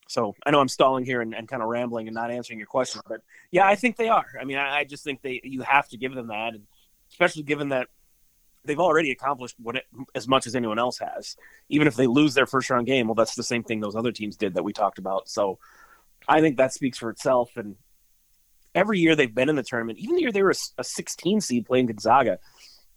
[0.10, 2.68] So I know I'm stalling here and, and, kind of rambling and not answering your
[2.68, 3.22] question, but
[3.52, 4.28] yeah, I think they are.
[4.40, 6.64] I mean, I, I just think they you have to give them that, and
[7.10, 7.88] especially given that
[8.66, 9.86] they've already accomplished what it,
[10.16, 11.36] as much as anyone else has.
[11.70, 14.12] Even if they lose their first round game, well, that's the same thing those other
[14.12, 15.30] teams did that we talked about.
[15.30, 15.60] So
[16.28, 17.52] I think that speaks for itself.
[17.56, 17.76] And
[18.74, 21.42] every year they've been in the tournament, even the year they were a, a 16
[21.42, 22.40] seed playing Gonzaga,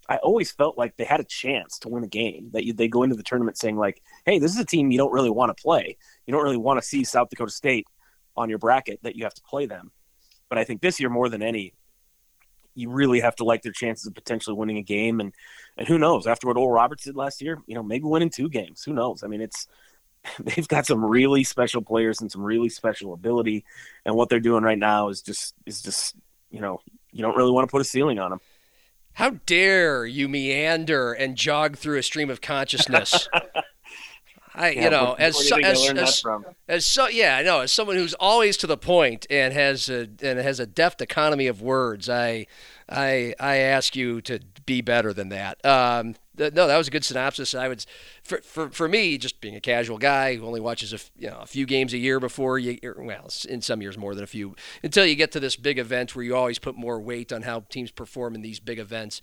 [0.08, 2.50] I always felt like they had a chance to win a game.
[2.52, 4.98] That you, they go into the tournament saying like, "Hey, this is a team you
[4.98, 5.96] don't really want to play.
[6.26, 7.86] You don't really want to see South Dakota State
[8.36, 9.90] on your bracket that you have to play them."
[10.48, 11.74] But I think this year more than any,
[12.76, 15.18] you really have to like their chances of potentially winning a game.
[15.18, 15.32] And
[15.76, 16.26] and who knows?
[16.26, 18.84] After what Oral Roberts did last year, you know, maybe winning two games.
[18.84, 19.24] Who knows?
[19.24, 19.66] I mean, it's
[20.40, 23.64] they've got some really special players and some really special ability.
[24.04, 26.14] And what they're doing right now is just is just
[26.50, 26.80] you know
[27.12, 28.40] you don't really want to put a ceiling on them.
[29.14, 33.28] How dare you meander and jog through a stream of consciousness?
[34.56, 36.24] I, yeah, you know, as so, as, as,
[36.66, 37.60] as, so, yeah, I know.
[37.60, 41.46] As someone who's always to the point and has a and has a deft economy
[41.46, 42.46] of words, I,
[42.88, 45.62] I, I ask you to be better than that.
[45.64, 47.54] Um, no, that was a good synopsis.
[47.54, 47.84] I would,
[48.22, 51.38] for, for, for me, just being a casual guy who only watches a, you know,
[51.40, 54.54] a few games a year before you, well, in some years more than a few,
[54.82, 57.60] until you get to this big event where you always put more weight on how
[57.68, 59.20] teams perform in these big events.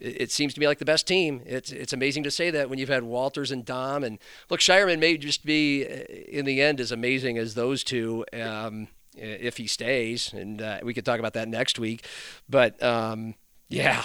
[0.00, 1.42] It, seems to me like the best team.
[1.44, 4.18] It's it's amazing to say that when you've had Walters and Daum and
[4.48, 8.24] look, Scheierman may just be in the end as amazing as those two.
[8.32, 8.88] Um,
[9.20, 12.06] if he stays, and uh, we could talk about that next week,
[12.48, 13.34] but um,
[13.68, 14.04] yeah,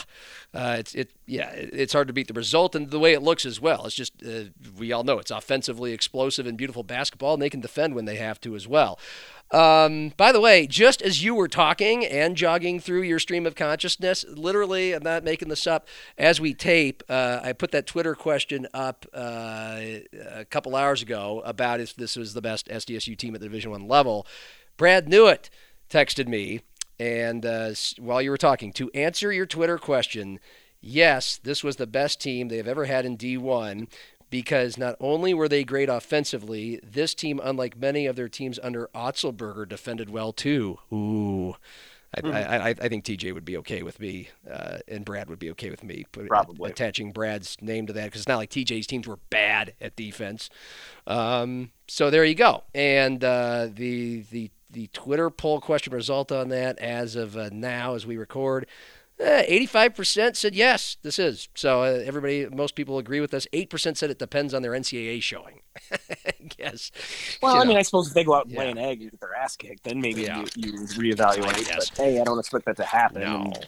[0.54, 3.46] uh, it's it yeah it's hard to beat the result and the way it looks
[3.46, 3.86] as well.
[3.86, 4.46] It's just uh,
[4.78, 8.18] we all know it's offensively explosive and beautiful basketball, and they can defend when they
[8.18, 9.00] have to as well.
[9.54, 13.56] Um, by the way, just as you were talking and jogging through your stream of
[13.56, 15.88] consciousness, literally, I'm not making this up.
[16.18, 19.80] As we tape, uh, I put that Twitter question up uh,
[20.36, 23.72] a couple hours ago about if this was the best SDSU team at the Division
[23.72, 24.26] One level.
[24.76, 25.50] Brad Newitt
[25.90, 26.62] texted me
[27.00, 30.40] and uh, while you were talking, to answer your Twitter question,
[30.80, 33.88] yes, this was the best team they have ever had in D1
[34.34, 38.90] because not only were they great offensively, this team, unlike many of their teams under
[38.96, 40.80] Otzelberger, defended well too.
[40.92, 41.56] Ooh.
[42.16, 42.32] I, Hmm.
[42.32, 45.52] I, I, I think TJ would be okay with me, uh, and Brad would be
[45.52, 46.72] okay with me Probably.
[46.72, 50.50] attaching Brad's name to that because it's not like TJ's teams were bad at defense.
[51.06, 52.64] Um, so there you go.
[52.74, 57.94] And uh, the the the Twitter poll question result on that as of uh, now,
[57.94, 58.66] as we record,
[59.20, 60.98] eh, eighty-five percent said yes.
[61.02, 61.82] This is so.
[61.84, 63.48] Uh, everybody, most people agree with us.
[63.54, 65.62] Eight percent said it depends on their NCAA showing.
[66.58, 66.92] yes.
[67.42, 67.78] Well, You I mean.
[67.78, 68.60] I suppose if they go out and Yeah.
[68.62, 70.46] lay an egg and get their ass kicked, then maybe Yeah.
[70.56, 71.68] you, you reevaluate.
[71.76, 73.22] But hey, I don't expect that to happen.
[73.22, 73.42] No.
[73.42, 73.68] And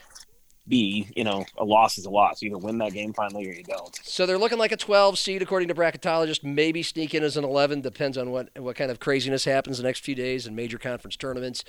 [0.68, 2.42] B, you know, a loss is a loss.
[2.42, 3.96] You either win that game finally or you don't.
[4.04, 6.44] So they're looking like a 12 seed according to bracketologists.
[6.44, 7.82] Maybe sneak in as an 11.
[7.82, 11.16] Depends on what what kind of craziness happens the next few days in major conference
[11.18, 11.64] tournaments.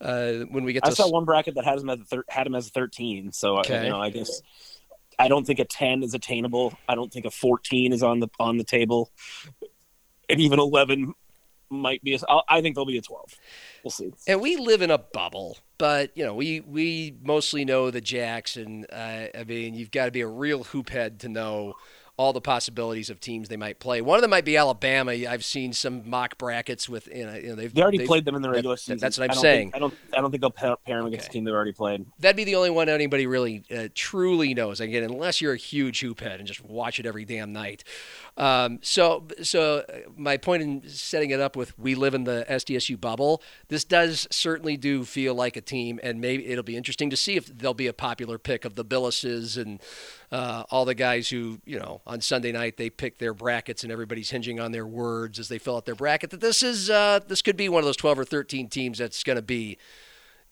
[0.00, 2.24] Uh, when we get I to saw one bracket that had him as a thir-
[2.28, 3.30] had him as a thirteen.
[3.32, 3.78] So Okay.
[3.78, 4.42] I, you know, I guess
[5.18, 6.72] I don't think a ten is attainable.
[6.88, 9.12] I don't think a fourteen is on the on the table,
[10.28, 11.14] and even eleven
[11.70, 12.14] might be.
[12.14, 13.34] A, I- I think there'll be a twelve.
[13.84, 14.12] We'll see.
[14.26, 18.56] And we live in a bubble, but you know, we we mostly know the Jacks,
[18.56, 21.74] and uh, I mean, you've got to be a real hoop head to know
[22.18, 24.00] all the possibilities of teams they might play.
[24.02, 25.10] One of them might be Alabama.
[25.12, 28.24] I've seen some mock brackets with you know, you know they've They already they've- played
[28.26, 28.98] them in the regular that- season.
[28.98, 29.72] that's what I'm I saying.
[29.72, 29.94] Think, I don't.
[30.16, 31.30] I don't think they'll pair, pair them against Okay.
[31.30, 32.06] a team they've already played.
[32.20, 34.80] That'd be the only one anybody really uh, truly knows.
[34.80, 37.82] Again, unless you're a huge hoop head and just watch it every damn night.
[38.36, 42.46] Um, so, so uh, my point in setting it up with we live in the
[42.48, 43.42] SDSU bubble.
[43.68, 47.36] This does certainly do feel like a team, and maybe it'll be interesting to see
[47.36, 49.80] if there'll be a popular pick of the Bilases and
[50.30, 53.92] uh, all the guys who you know on Sunday night they pick their brackets and
[53.92, 56.30] everybody's hinging on their words as they fill out their bracket.
[56.30, 59.22] That this is uh, this could be one of those 12 or 13 teams that's
[59.22, 59.76] going to be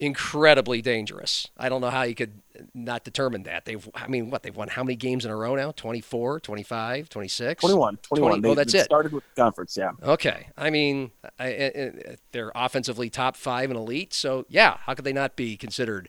[0.00, 1.46] incredibly dangerous.
[1.56, 2.40] I don't know how you could
[2.74, 3.66] not determine that.
[3.66, 5.72] They've, I mean, what, they've won how many games in a row now?
[5.72, 7.60] 24, 25, 26?
[7.60, 7.96] 21.
[7.98, 8.30] 21.
[8.30, 8.84] 20 They, oh, that's it.
[8.84, 9.90] started with the conference, yeah.
[10.02, 10.48] Okay.
[10.56, 14.14] I mean, I, I, I- they're offensively top five and elite.
[14.14, 16.08] So, yeah, how could they not be considered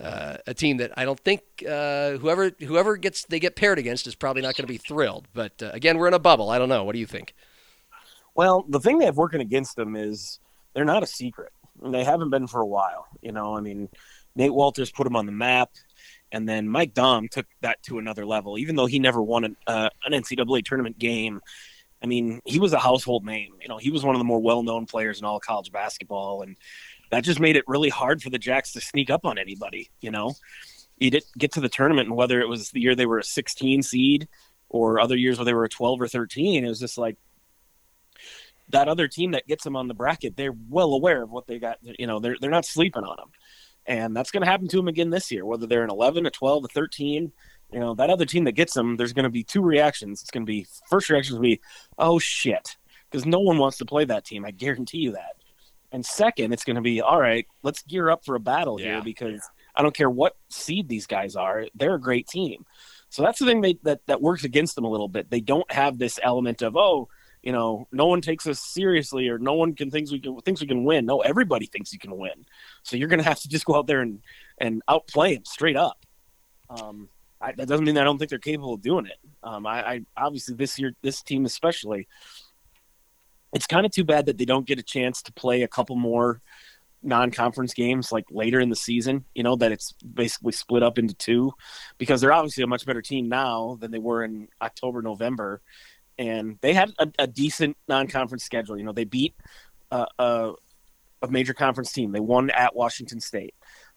[0.00, 4.06] uh, a team that I don't think uh, whoever whoever gets they get paired against
[4.08, 5.28] is probably not going to be thrilled.
[5.32, 6.50] But uh, again, we're in a bubble.
[6.50, 6.82] I don't know.
[6.84, 7.32] What do you think?
[8.34, 10.40] Well, the thing they have working against them is
[10.74, 11.52] they're not a secret.
[11.82, 13.06] And They haven't been for a while.
[13.20, 13.88] You know, I mean,
[14.36, 15.70] Nate Walters put them on the map,
[16.32, 18.58] and then Mike Daum took that to another level.
[18.58, 21.40] Even though he never won an, uh, an NCAA tournament game,
[22.02, 23.54] I mean, he was a household name.
[23.62, 26.56] You know, he was one of the more well-known players in all college basketball, and
[27.10, 29.90] that just made it really hard for the Jacks to sneak up on anybody.
[30.00, 30.34] You know,
[30.98, 33.24] you didn't get to the tournament, and whether it was the year they were a
[33.24, 34.28] 16 seed
[34.68, 37.16] or other years where they were a 12 or 13, it was just like
[38.70, 41.58] that other team that gets them on the bracket, they're well aware of what they
[41.58, 41.78] got.
[41.82, 43.30] You know, they're they're not sleeping on them,
[43.86, 45.44] and that's going to happen to them again this year.
[45.44, 47.32] Whether they're an 11, a 12, a 13,
[47.72, 50.22] you know, that other team that gets them, there's going to be two reactions.
[50.22, 51.60] It's going to be first reaction to be,
[51.98, 52.76] oh shit,
[53.10, 54.44] because no one wants to play that team.
[54.44, 55.36] I guarantee you that.
[55.92, 57.46] And second, it's going to be all right.
[57.62, 58.94] Let's gear up for a battle Yeah.
[58.94, 61.66] here because I don't care what seed these guys are.
[61.74, 62.64] They're a great team.
[63.10, 65.30] So that's the thing they, that that works against them a little bit.
[65.30, 67.08] They don't have this element of oh,
[67.44, 70.62] you know, no one takes us seriously or no one can thinks we can thinks
[70.62, 71.04] we can win.
[71.04, 72.46] No, everybody thinks you can win.
[72.82, 74.20] So you're going to have to just go out there and
[74.56, 76.06] and outplay them straight up.
[76.70, 77.10] Um,
[77.42, 79.18] I, that doesn't mean that I don't think they're capable of doing it.
[79.42, 82.08] Um, I, I obviously this year this team especially.
[83.52, 85.94] It's kind of too bad that they don't get a chance to play a couple
[85.96, 86.40] more
[87.02, 91.12] non-conference games like later in the season you know that it's basically split up into
[91.12, 91.52] two
[91.98, 95.60] because they're obviously a much better team now than they were in october november
[96.18, 98.78] and they had a, a decent non-conference schedule.
[98.78, 99.34] You know they beat
[99.90, 100.52] uh, a,
[101.22, 102.12] a major conference team.
[102.12, 103.54] They won at washington state.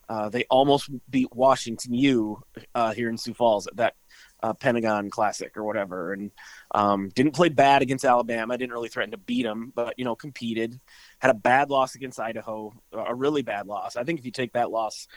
[0.10, 2.42] Uh, they almost beat washington u
[2.76, 3.96] uh, here in sioux falls at that
[4.42, 6.14] uh, pentagon classic or whatever.
[6.14, 6.32] And
[6.74, 8.58] um, didn't play bad against alabama.
[8.58, 10.80] Didn't really threaten to beat them but you know competed.
[11.20, 13.96] Had a bad loss against Idaho, a really bad loss.
[13.96, 15.08] I think if you take that loss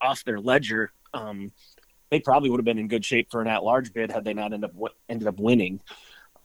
[0.00, 1.52] off their ledger, um,
[2.10, 4.52] they probably would have been in good shape for an at-large bid had they not
[4.52, 5.80] ended up ended up winning.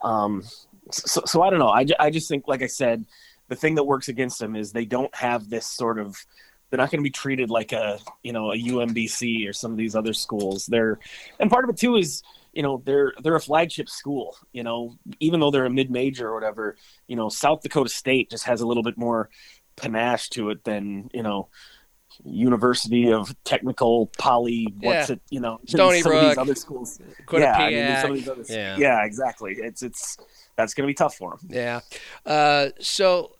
[0.02, 0.44] Um,
[0.92, 1.70] so, so I don't know.
[1.70, 3.06] I, I just think, like I said,
[3.48, 6.18] the thing that works against them is they don't have this sort of.
[6.70, 9.78] They're not going to be treated like a you know a UMBC or some of
[9.78, 10.68] these other schools.
[10.68, 11.00] They're
[11.40, 12.22] and part of it too is
[12.54, 14.38] you know they're they're a flagship school.
[14.54, 16.76] You know even though they're a mid major or whatever,
[17.08, 19.30] you know South Dakota State just has a little bit more
[19.78, 21.50] panache to it than you know
[22.26, 24.74] University of Technical Poly.
[24.80, 25.16] What's Yeah.
[25.16, 25.22] it?
[25.30, 27.00] You know Stony some of these other schools.
[27.28, 27.72] Quinnipiac.
[27.72, 28.78] Yeah, I mean, some of these other, Yeah.
[28.78, 29.56] yeah, exactly.
[29.58, 30.18] It's it's
[30.56, 31.50] that's going to be tough for them.
[31.50, 31.80] Yeah.
[32.26, 33.32] Uh, so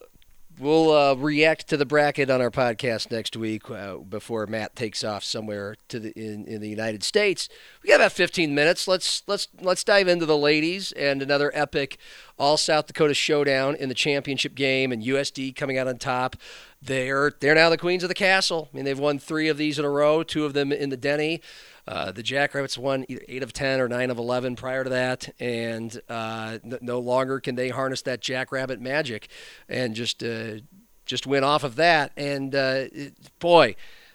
[0.60, 5.02] we'll uh, react to the bracket on our podcast next week uh, before Matt takes
[5.02, 7.48] off somewhere to the in, in the United States.
[7.82, 8.86] We got about 15 minutes.
[8.86, 11.98] Let's let's let's dive into the ladies and another epic
[12.38, 16.36] all South Dakota showdown in the championship game and USD coming out on top.
[16.82, 18.68] They're they're now the queens of the castle.
[18.72, 20.96] I mean, they've won three of these in a row, two of them in the
[20.96, 21.40] Denny.
[21.86, 25.34] Uh, the Jackrabbits won either eight of ten or nine of eleven prior to that,
[25.40, 29.28] and uh, no longer can they harness that Jackrabbit magic,
[29.68, 30.56] and just uh,
[31.04, 32.12] just win off of that.
[32.16, 33.74] And uh, it, boy,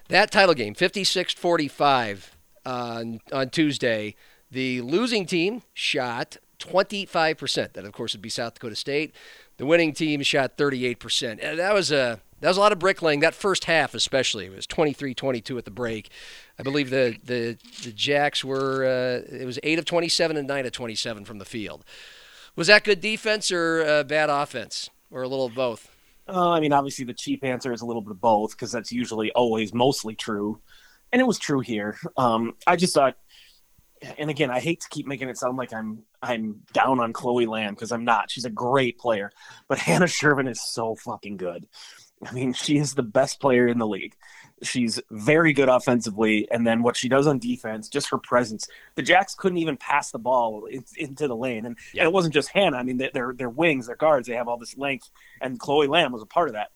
[0.10, 2.30] that title game, 56-45
[2.66, 4.16] on on Tuesday.
[4.52, 7.74] The losing team shot 25%.
[7.74, 9.14] That of course would be South Dakota State.
[9.58, 11.40] The winning team shot 38%.
[11.42, 13.22] And that was a that was a lot of bricklaying.
[13.22, 16.10] That first half, especially, it was 23-22 at the break.
[16.60, 20.66] I believe the the the Jacks were uh, it was eight of 27 and nine
[20.66, 21.84] of 27 from the field.
[22.56, 25.92] Was that good defense or uh, bad offense, or a little of both?
[26.28, 28.92] Uh, I mean, obviously, the cheap answer is a little bit of both because that's
[28.92, 30.60] usually always mostly true,
[31.12, 31.98] and it was true here.
[32.18, 33.18] Um, I just thought,
[34.18, 37.46] and again, I hate to keep making it sound like I'm I'm down on Chloe
[37.46, 38.32] Lamb because I'm not.
[38.32, 39.32] She's a great player,
[39.68, 41.68] but Hannah Sjerven is so fucking good.
[42.24, 44.16] I mean, she is the best player in the league.
[44.64, 48.68] She's very good offensively, and then what she does on defense, just her presence.
[48.96, 52.34] The Jacks couldn't even pass the ball in, into the lane, and, and, it wasn't
[52.34, 52.78] just Hannah.
[52.78, 55.10] I mean, they're their wings, their guards, they have all this length,
[55.42, 56.72] and Chloe Lamb was a part of that.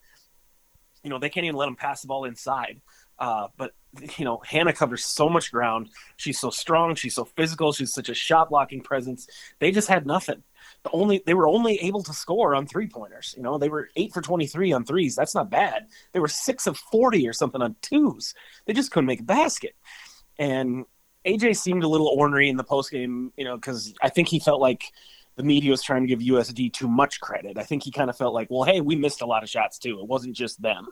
[1.04, 2.82] You know, they can't even let them pass the ball inside.
[3.18, 3.74] Uh, but
[4.18, 5.90] you know, Hannah covers so much ground.
[6.18, 6.96] She's so strong.
[6.96, 7.72] She's so physical.
[7.74, 9.28] She's such a shot blocking presence.
[9.60, 10.44] They just had nothing
[10.84, 13.34] the only they were only able to score on three pointers.
[13.36, 15.16] You know, they were eight for twenty three on threes.
[15.16, 15.88] That's not bad.
[16.14, 18.34] They were six of forty or something on twos.
[18.66, 19.76] They just couldn't make a basket.
[20.38, 20.86] And
[21.26, 24.40] AJ seemed a little ornery in the post game, you know, because I think he
[24.40, 24.86] felt like
[25.36, 27.58] the media was trying to give USD too much credit.
[27.58, 29.80] I think he kind of felt like, well, hey, we missed a lot of shots
[29.80, 30.00] too.
[30.00, 30.90] It wasn't just them.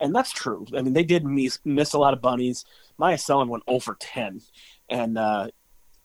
[0.00, 0.66] And that's true.
[0.74, 2.64] I mean, they did miss, miss a lot of bunnies.
[2.98, 4.40] Myah Selland went 0 for 10.
[4.88, 5.48] And uh,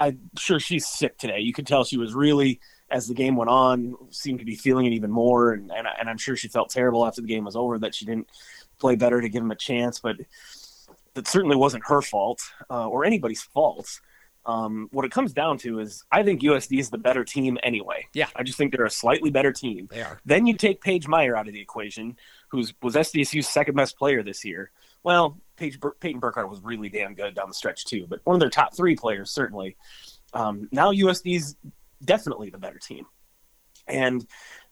[0.02, 1.40] I'm sure she's sick today.
[1.40, 2.60] You could tell she was really
[2.90, 5.54] as the game went on, seemed to be feeling it even more.
[5.54, 8.06] And, and, and I'm sure she felt terrible after the game was over that she
[8.06, 8.30] didn't
[8.80, 10.00] play better to give him a chance.
[10.00, 10.18] But
[11.14, 14.00] that certainly wasn't her fault uh, or anybody's fault.
[14.46, 18.08] Um, what it comes down to is I think USD is the better team anyway.
[18.14, 18.28] Yeah.
[18.36, 19.90] I just think they're a slightly better team.
[19.92, 20.22] They are.
[20.26, 22.16] Then you take Paige Meyer out of the equation,
[22.48, 24.72] who was SDSU's second best player this year.
[25.04, 28.40] Well, Paige, Paiton Burckhard was really damn good down the stretch too, but one of
[28.40, 29.76] their top three players certainly.
[30.34, 31.58] Um, now USD's
[32.04, 33.06] definitely the better team.
[33.88, 34.26] And,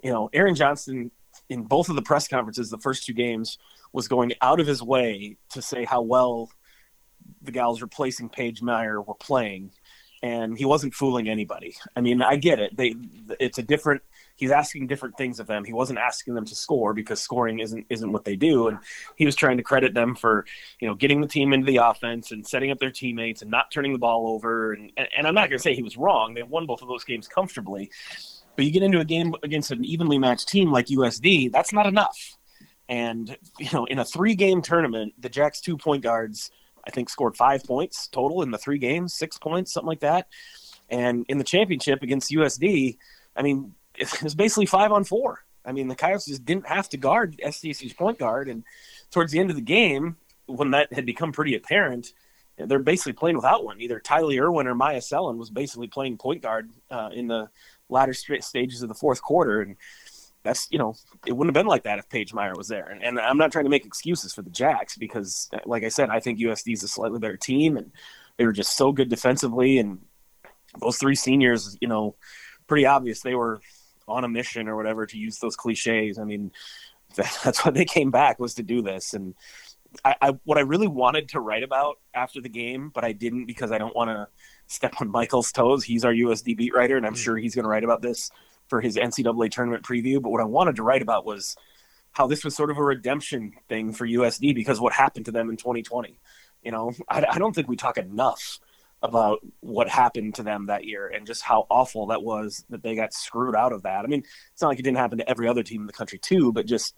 [0.04, 1.12] you know, Aaron Johnston
[1.50, 3.58] in both of the press conferences, the first two games,
[3.94, 6.50] was going out of his way to say how well
[7.42, 9.72] the gals replacing Paige Meyer were playing.
[10.24, 11.76] And he wasn't fooling anybody.
[11.96, 12.76] I mean, I get it.
[12.76, 12.96] They,
[13.40, 14.02] it's a different
[14.36, 15.64] he's asking different things of them.
[15.64, 18.78] He wasn't asking them to score because scoring isn't isn't what they do, and
[19.16, 20.46] he was trying to credit them for
[20.80, 23.72] you know getting the team into the offense and setting up their teammates and not
[23.72, 24.74] turning the ball over.
[24.74, 26.34] And and, and I'm not going to say he was wrong.
[26.34, 27.90] They won both of those games comfortably,
[28.56, 31.88] but you get into a game against an evenly matched team like USD, that's not
[31.88, 32.38] enough.
[32.88, 36.52] And you know, in a three-game tournament, the Jacks two point guards.
[36.88, 40.28] I think scored five points total in the three games, six points, something like that.
[40.88, 42.98] And in the championship against USD,
[43.36, 45.44] I mean, it was basically five on four.
[45.66, 48.64] I mean, the Coyotes just didn't have to guard SDSU's point guard, and
[49.12, 52.14] towards the end of the game, when that had become pretty apparent,
[52.58, 53.82] they're basically playing without one.
[53.82, 57.50] Either Tylee Irwin or Myah Selland was basically playing point guard uh, in the
[57.90, 59.76] latter stages of the fourth quarter, and
[60.44, 62.86] that's you know it wouldn't have been like that if Paige Meyer was there.
[62.86, 66.10] And, and I'm not trying to make excuses for the Jacks because, like I said,
[66.10, 67.92] I think USD is a slightly better team, and
[68.38, 70.00] they were just so good defensively, and
[70.80, 72.16] those three seniors, you know,
[72.68, 73.62] pretty obvious they were
[74.08, 76.20] on a mission or whatever to use those cliches.
[76.20, 76.52] I mean,
[77.16, 79.14] that's why they came back was to do this.
[79.14, 79.36] And
[80.04, 83.46] I, I, what I really wanted to write about after the game, but I didn't
[83.46, 84.28] because I don't want to
[84.68, 85.84] step on Michael's toes.
[85.84, 87.18] He's our USD beat writer, and I'm mm.
[87.18, 88.32] sure he's going to write about this
[88.68, 90.22] for his NCAA tournament preview.
[90.22, 91.56] But what I wanted to write about was
[92.12, 95.50] how this was sort of a redemption thing for USD because what happened to them
[95.50, 96.20] in 2020.
[96.64, 98.60] You know, I, I don't think we talk enough
[99.08, 102.96] about what happened to them that year and just how awful that was that they
[102.96, 104.04] got screwed out of that.
[104.04, 106.20] I mean, it's not like it didn't happen to every other team in the country
[106.20, 106.98] too, but just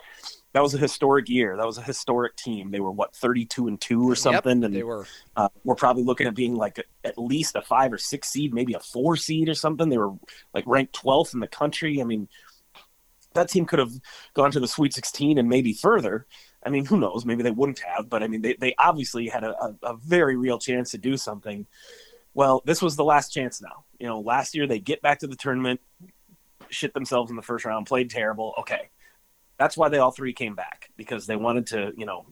[0.53, 1.55] that was a historic year.
[1.57, 2.71] That was a historic team.
[2.71, 5.05] They were what 32 and 2 or something yep, and they were
[5.35, 8.53] uh, we're probably looking at being like a, at least a 5 or 6 seed,
[8.53, 9.89] maybe a 4 seed or something.
[9.89, 10.13] They were
[10.53, 12.01] like ranked 12th in the country.
[12.01, 12.27] I mean,
[13.33, 13.93] that team could have
[14.33, 16.25] gone to the Sweet 16 and maybe further.
[16.67, 17.25] I mean, who knows?
[17.25, 20.35] Maybe they wouldn't have, but I mean, they, they obviously had a, a, a, very
[20.35, 21.65] real chance to do something.
[22.33, 23.85] Well, this was the last chance now.
[23.99, 25.79] You know, last year they get back to the tournament,
[26.67, 28.53] shit themselves in the first round, played terrible.
[28.59, 28.89] Okay.
[29.57, 32.25] That's why they all three came back because they wanted to, you know,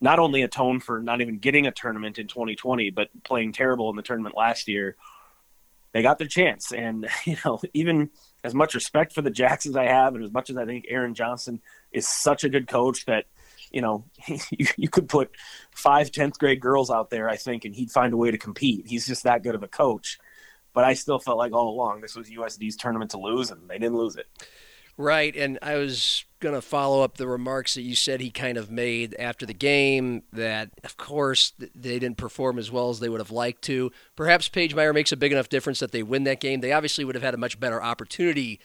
[0.00, 3.96] not only atone for not even getting a tournament in 2020, but playing terrible in
[3.96, 4.96] the tournament last year.
[5.92, 8.10] They got their chance, and you know, even
[8.44, 11.14] as much respect for the Jacksons I have, and as much as I think Aaron
[11.14, 13.26] Johnston is such a good coach that
[13.70, 15.30] you know, you, you could put
[15.72, 18.86] five 10th grade girls out there, I think, and he'd find a way to compete.
[18.86, 20.18] He's just that good of a coach.
[20.72, 23.78] But I still felt like all along this was USD's tournament to lose, and they
[23.78, 24.26] didn't lose it.
[24.96, 28.58] Right, and I was going to follow up the remarks that you said he kind
[28.58, 33.08] of made after the game that, of course, they didn't perform as well as they
[33.08, 33.92] would have liked to.
[34.14, 36.60] Perhaps Paige Meyer makes a big enough difference that they win that game.
[36.60, 38.60] They obviously would have had a much better opportunity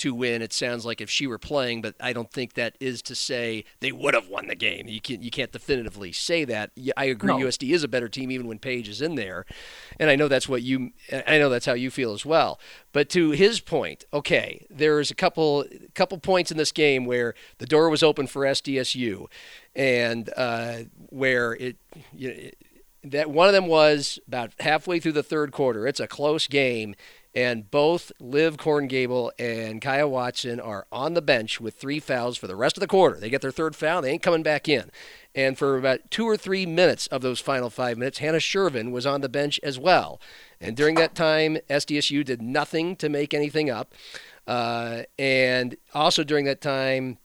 [0.00, 0.42] to win.
[0.42, 3.64] It sounds like if she were playing, but I don't think that is to say
[3.80, 4.88] they would have won the game.
[4.88, 6.70] You can't you can't definitively say that.
[6.96, 7.28] I agree.
[7.28, 7.46] No.
[7.46, 9.44] USD is a better team even when Paige is in there,
[9.98, 10.90] and I know that's what you.
[11.26, 12.58] I know that's how you feel as well.
[12.92, 17.66] But to his point, okay, there's a couple couple points in this game where the
[17.66, 19.26] door was open for SDSU,
[19.76, 20.78] and uh,
[21.10, 21.76] where it.
[22.12, 22.58] You know, it
[23.02, 25.86] that one of them was about halfway through the third quarter.
[25.86, 26.94] It's a close game,
[27.34, 32.46] and both Liv Korngable and Kyah Watson are on the bench with three fouls for
[32.46, 33.18] the rest of the quarter.
[33.18, 34.90] They get their third foul, they ain't coming back in.
[35.34, 39.06] And for about two or three minutes of those final five minutes, Hannah Sjerven was
[39.06, 40.20] on the bench as well.
[40.60, 43.94] And during that time, SDSU did nothing to make anything up.
[44.46, 47.18] Uh, and also during that time,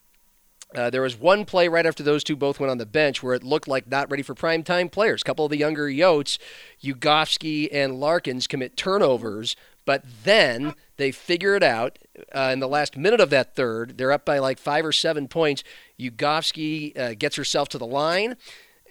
[0.76, 3.34] uh, there was one play right after those two both went on the bench where
[3.34, 5.22] it looked like not ready for prime time players.
[5.22, 6.38] A couple of the younger Yotes,
[6.84, 9.56] Ugofsky and Larkins, commit turnovers
[9.86, 12.00] but then they figure it out
[12.34, 13.98] uh, in the last minute of that third.
[13.98, 15.64] They're up by like five or seven points.
[16.00, 18.36] Ugofsky uh, gets herself to the line,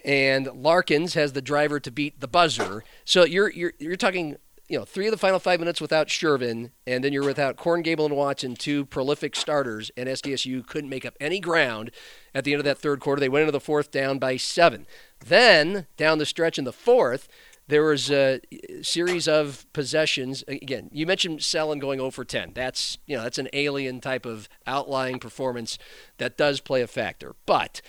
[0.03, 2.83] and Larkins has the driver to beat the buzzer.
[3.03, 4.37] So you're you're you're talking.
[4.67, 8.07] You know, three of the final five minutes without Sjerven, and then you're without Korngable
[8.07, 11.91] and Watson, two prolific starters, and SDSU couldn't make up any ground
[12.33, 13.19] at the end of that third quarter.
[13.19, 14.87] They went into the fourth down by seven.
[15.23, 17.27] Then, down the stretch in the fourth,
[17.67, 18.41] there was a
[18.81, 20.43] series of possessions.
[20.47, 22.51] Again, you mentioned Selland going 0 for 10.
[22.53, 25.77] That's you know that's an alien type of outlying performance
[26.17, 27.35] that does play a factor.
[27.45, 27.81] But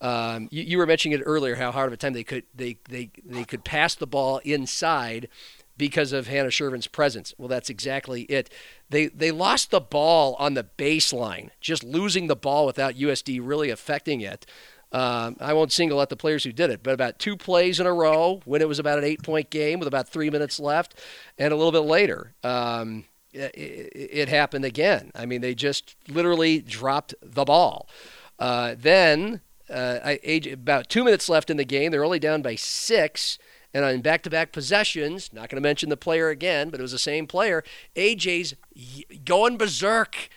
[0.00, 2.78] um, you, you, were mentioning it earlier how hard of a time they could they
[2.88, 5.28] they they could pass the ball inside
[5.76, 7.34] because of Hannah Sjerven's presence.
[7.36, 8.50] Well, that's exactly it.
[8.90, 13.70] They they lost the ball on the baseline, just losing the ball without USD really
[13.70, 14.46] affecting it.
[14.94, 17.86] Um, I won't single out the players who did it, but about two plays in
[17.86, 20.94] a row when it was about an eight point game with about three minutes left,
[21.36, 23.50] and a little bit later, um, it,
[23.92, 25.10] it, happened again.
[25.12, 27.88] I mean, they just literally dropped the ball.
[28.38, 30.20] Uh, then, uh, I,
[30.52, 33.36] about two minutes left in the game, they're only down by six.
[33.76, 36.82] And on back to back possessions, not going to mention the player again, but it
[36.84, 37.64] was the same player,
[37.96, 38.54] AJ's
[39.24, 40.28] going berserk.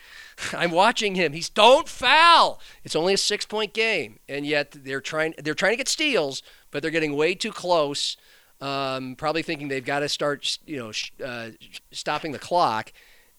[0.54, 1.34] I'm watching him.
[1.34, 2.60] He's don't foul.
[2.84, 6.44] It's only a six point game, and yet they're trying they're trying to get steals,
[6.72, 8.18] but they're getting way too close.
[8.60, 11.50] Um, probably thinking they've got to start you know uh,
[11.92, 12.92] stopping the clock,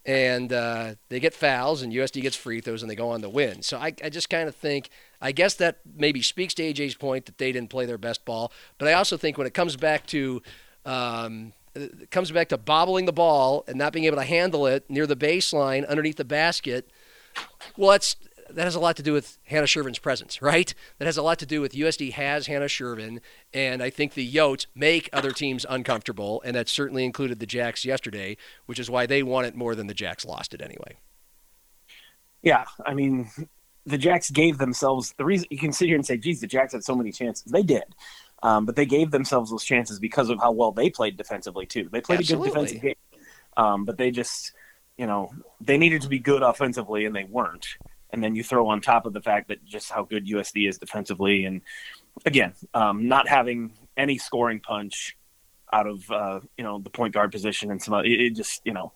[0.05, 3.29] and uh, they get fouls, and USD gets free throws, and they go on to
[3.29, 3.63] win.
[3.63, 4.91] So I, I just kind of think
[5.21, 8.53] I guess that maybe speaks to AJ's point that they didn't play their best ball,
[8.79, 10.43] but I also think when it comes back to
[10.85, 11.53] um,
[11.83, 15.07] it comes back to bobbling the ball and not being able to handle it near
[15.07, 16.91] the baseline underneath the basket.
[17.77, 18.17] Well, that's
[18.51, 20.73] that has a lot to do with Hannah Sjerven's presence, right?
[20.99, 23.21] That has a lot to do with USD has Hannah Sjerven,
[23.53, 27.85] and I think the Yotes make other teams uncomfortable, and that certainly included the Jacks
[27.85, 30.97] yesterday, which is why they won it more than the Jacks lost it anyway.
[32.43, 33.29] Yeah, I mean,
[33.85, 36.73] the Jacks gave themselves the reason you can sit here and say, geez, the Jacks
[36.73, 37.51] had so many chances.
[37.51, 37.85] They did.
[38.43, 41.89] Um, but they gave themselves those chances because of how well they played defensively too.
[41.91, 42.49] They played Absolutely.
[42.49, 43.23] a good defensive game,
[43.57, 44.53] um, but they just,
[44.97, 45.31] you know,
[45.61, 47.67] they needed to be good offensively and they weren't.
[48.11, 50.79] And then you throw on top of the fact that just how good USD is
[50.79, 51.61] defensively, and
[52.25, 55.17] again, um, not having any scoring punch
[55.73, 58.73] out of uh, you know the point guard position and some it, it just you
[58.73, 58.93] know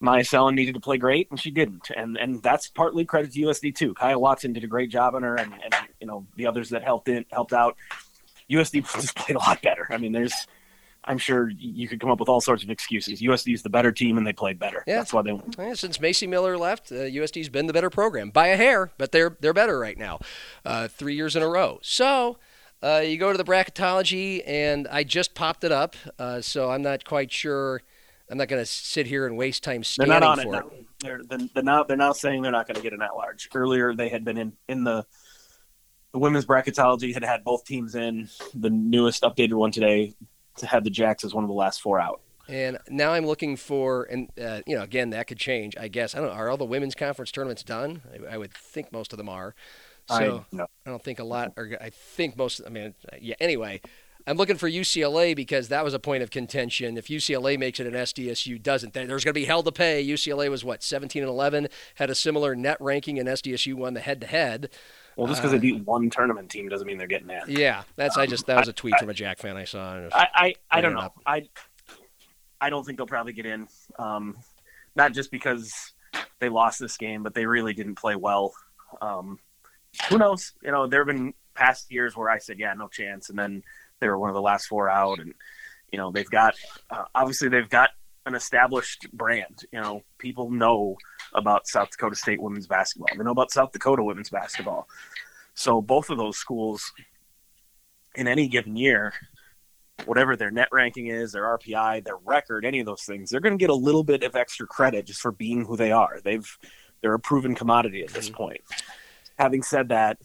[0.00, 3.40] Myah Selland needed to play great and she didn't, and and that's partly credit to
[3.40, 3.94] USD too.
[3.94, 6.84] Kyah Watson did a great job on her, and, and you know the others that
[6.84, 7.76] helped in helped out.
[8.50, 9.86] USD just played a lot better.
[9.90, 10.34] I mean, there's,
[11.04, 13.20] I'm sure you could come up with all sorts of excuses.
[13.20, 14.84] USD is the better team, and they played better.
[14.86, 14.96] Yeah.
[14.96, 15.50] That's why they won.
[15.58, 19.12] Yeah, since Macy Miller left, uh, USD's been the better program by a hair, but
[19.12, 20.18] they're they're better right now,
[20.64, 21.78] uh, three years in a row.
[21.82, 22.38] So.
[22.80, 26.80] Uh, you go to the bracketology, and I just popped it up, uh, so I'm
[26.80, 27.82] not quite sure.
[28.30, 30.64] I'm not going to sit here and waste time scanning they're not on for it.
[30.66, 30.86] it.
[31.00, 31.20] They're,
[31.54, 33.48] they're, now, they're now saying they're not going to get an at large.
[33.54, 35.06] Earlier, they had been in, in the
[36.12, 38.28] the women's bracketology had had both teams in.
[38.54, 40.14] The newest updated one today
[40.56, 42.20] to had the Jacks as one of the last four out.
[42.48, 45.76] And now I'm looking for, and uh, you know, again, that could change.
[45.76, 46.28] I guess I don't.
[46.28, 46.34] know.
[46.34, 48.00] Are all the women's conference tournaments done?
[48.12, 49.54] I, I would think most of them are.
[50.08, 50.66] So I, no.
[50.86, 52.62] I don't think a lot, or I think most.
[52.66, 53.34] I mean, yeah.
[53.38, 53.82] Anyway,
[54.26, 56.96] I'm looking for UCLA because that was a point of contention.
[56.96, 60.06] If UCLA makes it and SDSU doesn't, there's going to be hell to pay.
[60.06, 64.00] UCLA was what 17 and 11, had a similar net ranking, and SDSU won the
[64.00, 64.70] head-to-head.
[65.18, 67.40] Well, just because they beat one tournament team doesn't mean they're getting in.
[67.48, 69.94] Yeah, that's I just that was a tweet from a Jack fan I saw.
[69.94, 71.00] and it was- I, I, I don't know.
[71.00, 71.14] up.
[71.26, 71.48] I
[72.60, 73.68] I don't think they'll probably get in.
[73.98, 74.36] Um,
[74.96, 75.92] not just because
[76.40, 78.52] they lost this game, but they really didn't play well.
[79.02, 79.38] Um,
[80.08, 80.52] who knows?
[80.62, 83.62] You know, there have been past years where I said, "Yeah, no chance," and then
[84.00, 85.34] they were one of the last four out, and
[85.92, 86.54] you know they've got
[86.90, 87.90] uh, obviously they've got
[88.26, 89.64] an established brand.
[89.72, 90.96] You know, people know
[91.34, 93.08] about South Dakota State women's basketball.
[93.16, 94.88] They know about South Dakota women's basketball.
[95.54, 96.92] So both of those schools,
[98.14, 99.12] in any given year,
[100.04, 103.56] whatever their net ranking is, their RPI, their record, any of those things, they're going
[103.56, 106.20] to get a little bit of extra credit just for being who they are.
[106.22, 106.48] They've
[107.00, 108.36] they're a proven commodity at this mm-hmm.
[108.36, 108.60] point.
[109.38, 110.18] Having said that,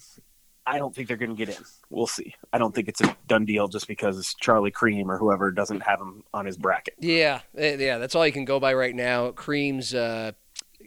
[0.66, 1.64] I don't think they're going to get in.
[1.90, 2.36] We'll see.
[2.54, 6.00] I don't think it's a done deal just because Charlie Creme or whoever doesn't have
[6.00, 6.96] him on his bracket.
[7.00, 9.32] Yeah, eh, yeah, that's all you can go by right now.
[9.32, 10.32] Cremes uh,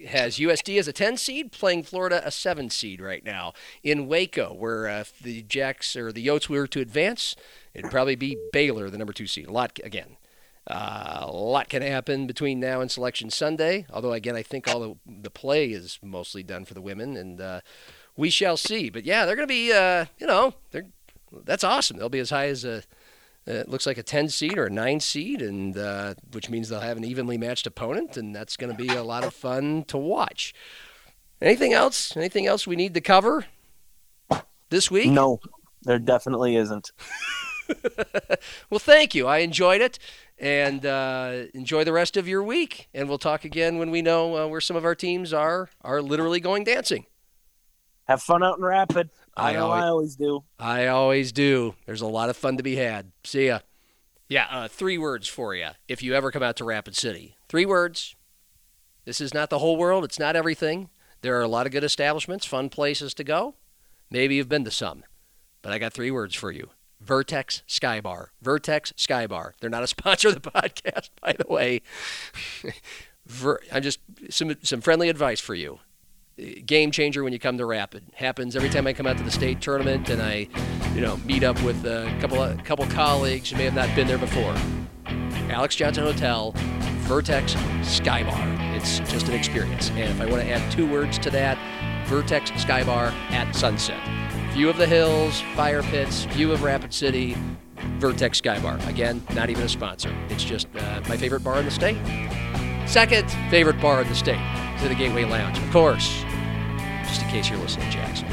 [0.09, 3.53] has USD as a 10 seed, playing Florida a 7 seed right now
[3.83, 7.37] in Waco, where uh, if the Jacks or the Yotes were to advance,
[7.75, 9.47] it'd probably be Baylor, the number two seed.
[9.47, 10.17] A lot again.
[10.69, 13.87] Uh, a lot can happen between now and Selection Sunday.
[13.93, 17.41] Although again, I think all the the play is mostly done for the women, and
[17.41, 17.61] uh,
[18.17, 18.91] we shall see.
[18.91, 20.87] But yeah, they're going to be, uh, you know, they're
[21.45, 21.99] that's awesome.
[21.99, 22.83] They'll be as high as a
[23.49, 26.69] uh, it looks like a 10 seed or a 9 seed, and uh, which means
[26.69, 29.85] they'll have an evenly matched opponent, and that's going to be a lot of fun
[29.85, 30.53] to watch.
[31.41, 32.17] Anything else?
[32.17, 33.45] Anything else we need to cover
[34.71, 35.11] this week?
[35.11, 35.39] No,
[35.83, 36.91] there definitely isn't.
[38.71, 39.27] Well, thank you.
[39.27, 39.99] I enjoyed it,
[40.39, 42.89] and uh, enjoy the rest of your week.
[42.95, 46.01] And we'll talk again when we know uh, where some of our teams are are
[46.01, 47.07] literally going dancing.
[48.07, 49.11] Have fun out in Rapid.
[49.37, 50.45] I, I know always- I always do.
[50.59, 51.75] I always do.
[51.87, 53.13] There's a lot of fun to be had.
[53.25, 53.61] See ya.
[54.29, 57.37] Yeah, uh, three words for you if you ever come out to Rapid City.
[57.49, 58.17] Three words.
[59.05, 60.89] This is not the whole world, it's not everything.
[61.23, 63.55] There are a lot of good establishments, fun places to go.
[64.11, 65.05] Maybe you've been to some,
[65.63, 68.33] but I got three words for you Vertex Sky Bar.
[68.43, 69.55] Vertex Sky Bar.
[69.61, 71.83] They're not a sponsor of the podcast, by the way.
[73.27, 74.01] Ver- I'm just
[74.31, 75.79] some, some friendly advice for you
[76.67, 78.05] game changer when you come to Rapid.
[78.15, 80.49] Happens every time I come out to the state tournament and I,
[80.95, 84.07] you know, meet up with a couple of couple colleagues who may have not been
[84.07, 84.55] there before.
[85.51, 86.53] Alex Johnson Hotel,
[87.07, 88.77] Vertex Sky Bar.
[88.77, 89.91] It's just an experience.
[89.91, 91.57] And if I want to add two words to that,
[92.07, 94.01] Vertex Sky Bar at sunset.
[94.53, 97.37] View of the hills, fire pits, view of Rapid City,
[97.99, 98.79] Vertex Sky Bar.
[98.87, 100.15] Again, not even a sponsor.
[100.29, 101.97] It's just uh, my favorite bar in the state.
[102.87, 104.41] Second favorite bar in the state
[104.81, 106.25] to the Gateway Lounge, of course.
[107.07, 108.29] Just in case you're listening, Jackson.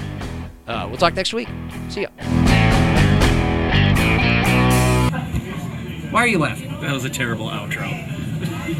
[0.67, 1.47] Uh, we'll talk next week.
[1.89, 2.07] See ya.
[6.11, 6.69] Why are you laughing?
[6.82, 7.89] That was a terrible outro.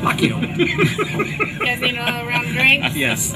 [0.02, 0.36] Fuck you.
[1.66, 2.96] Casino around drinks.
[2.96, 3.34] yes.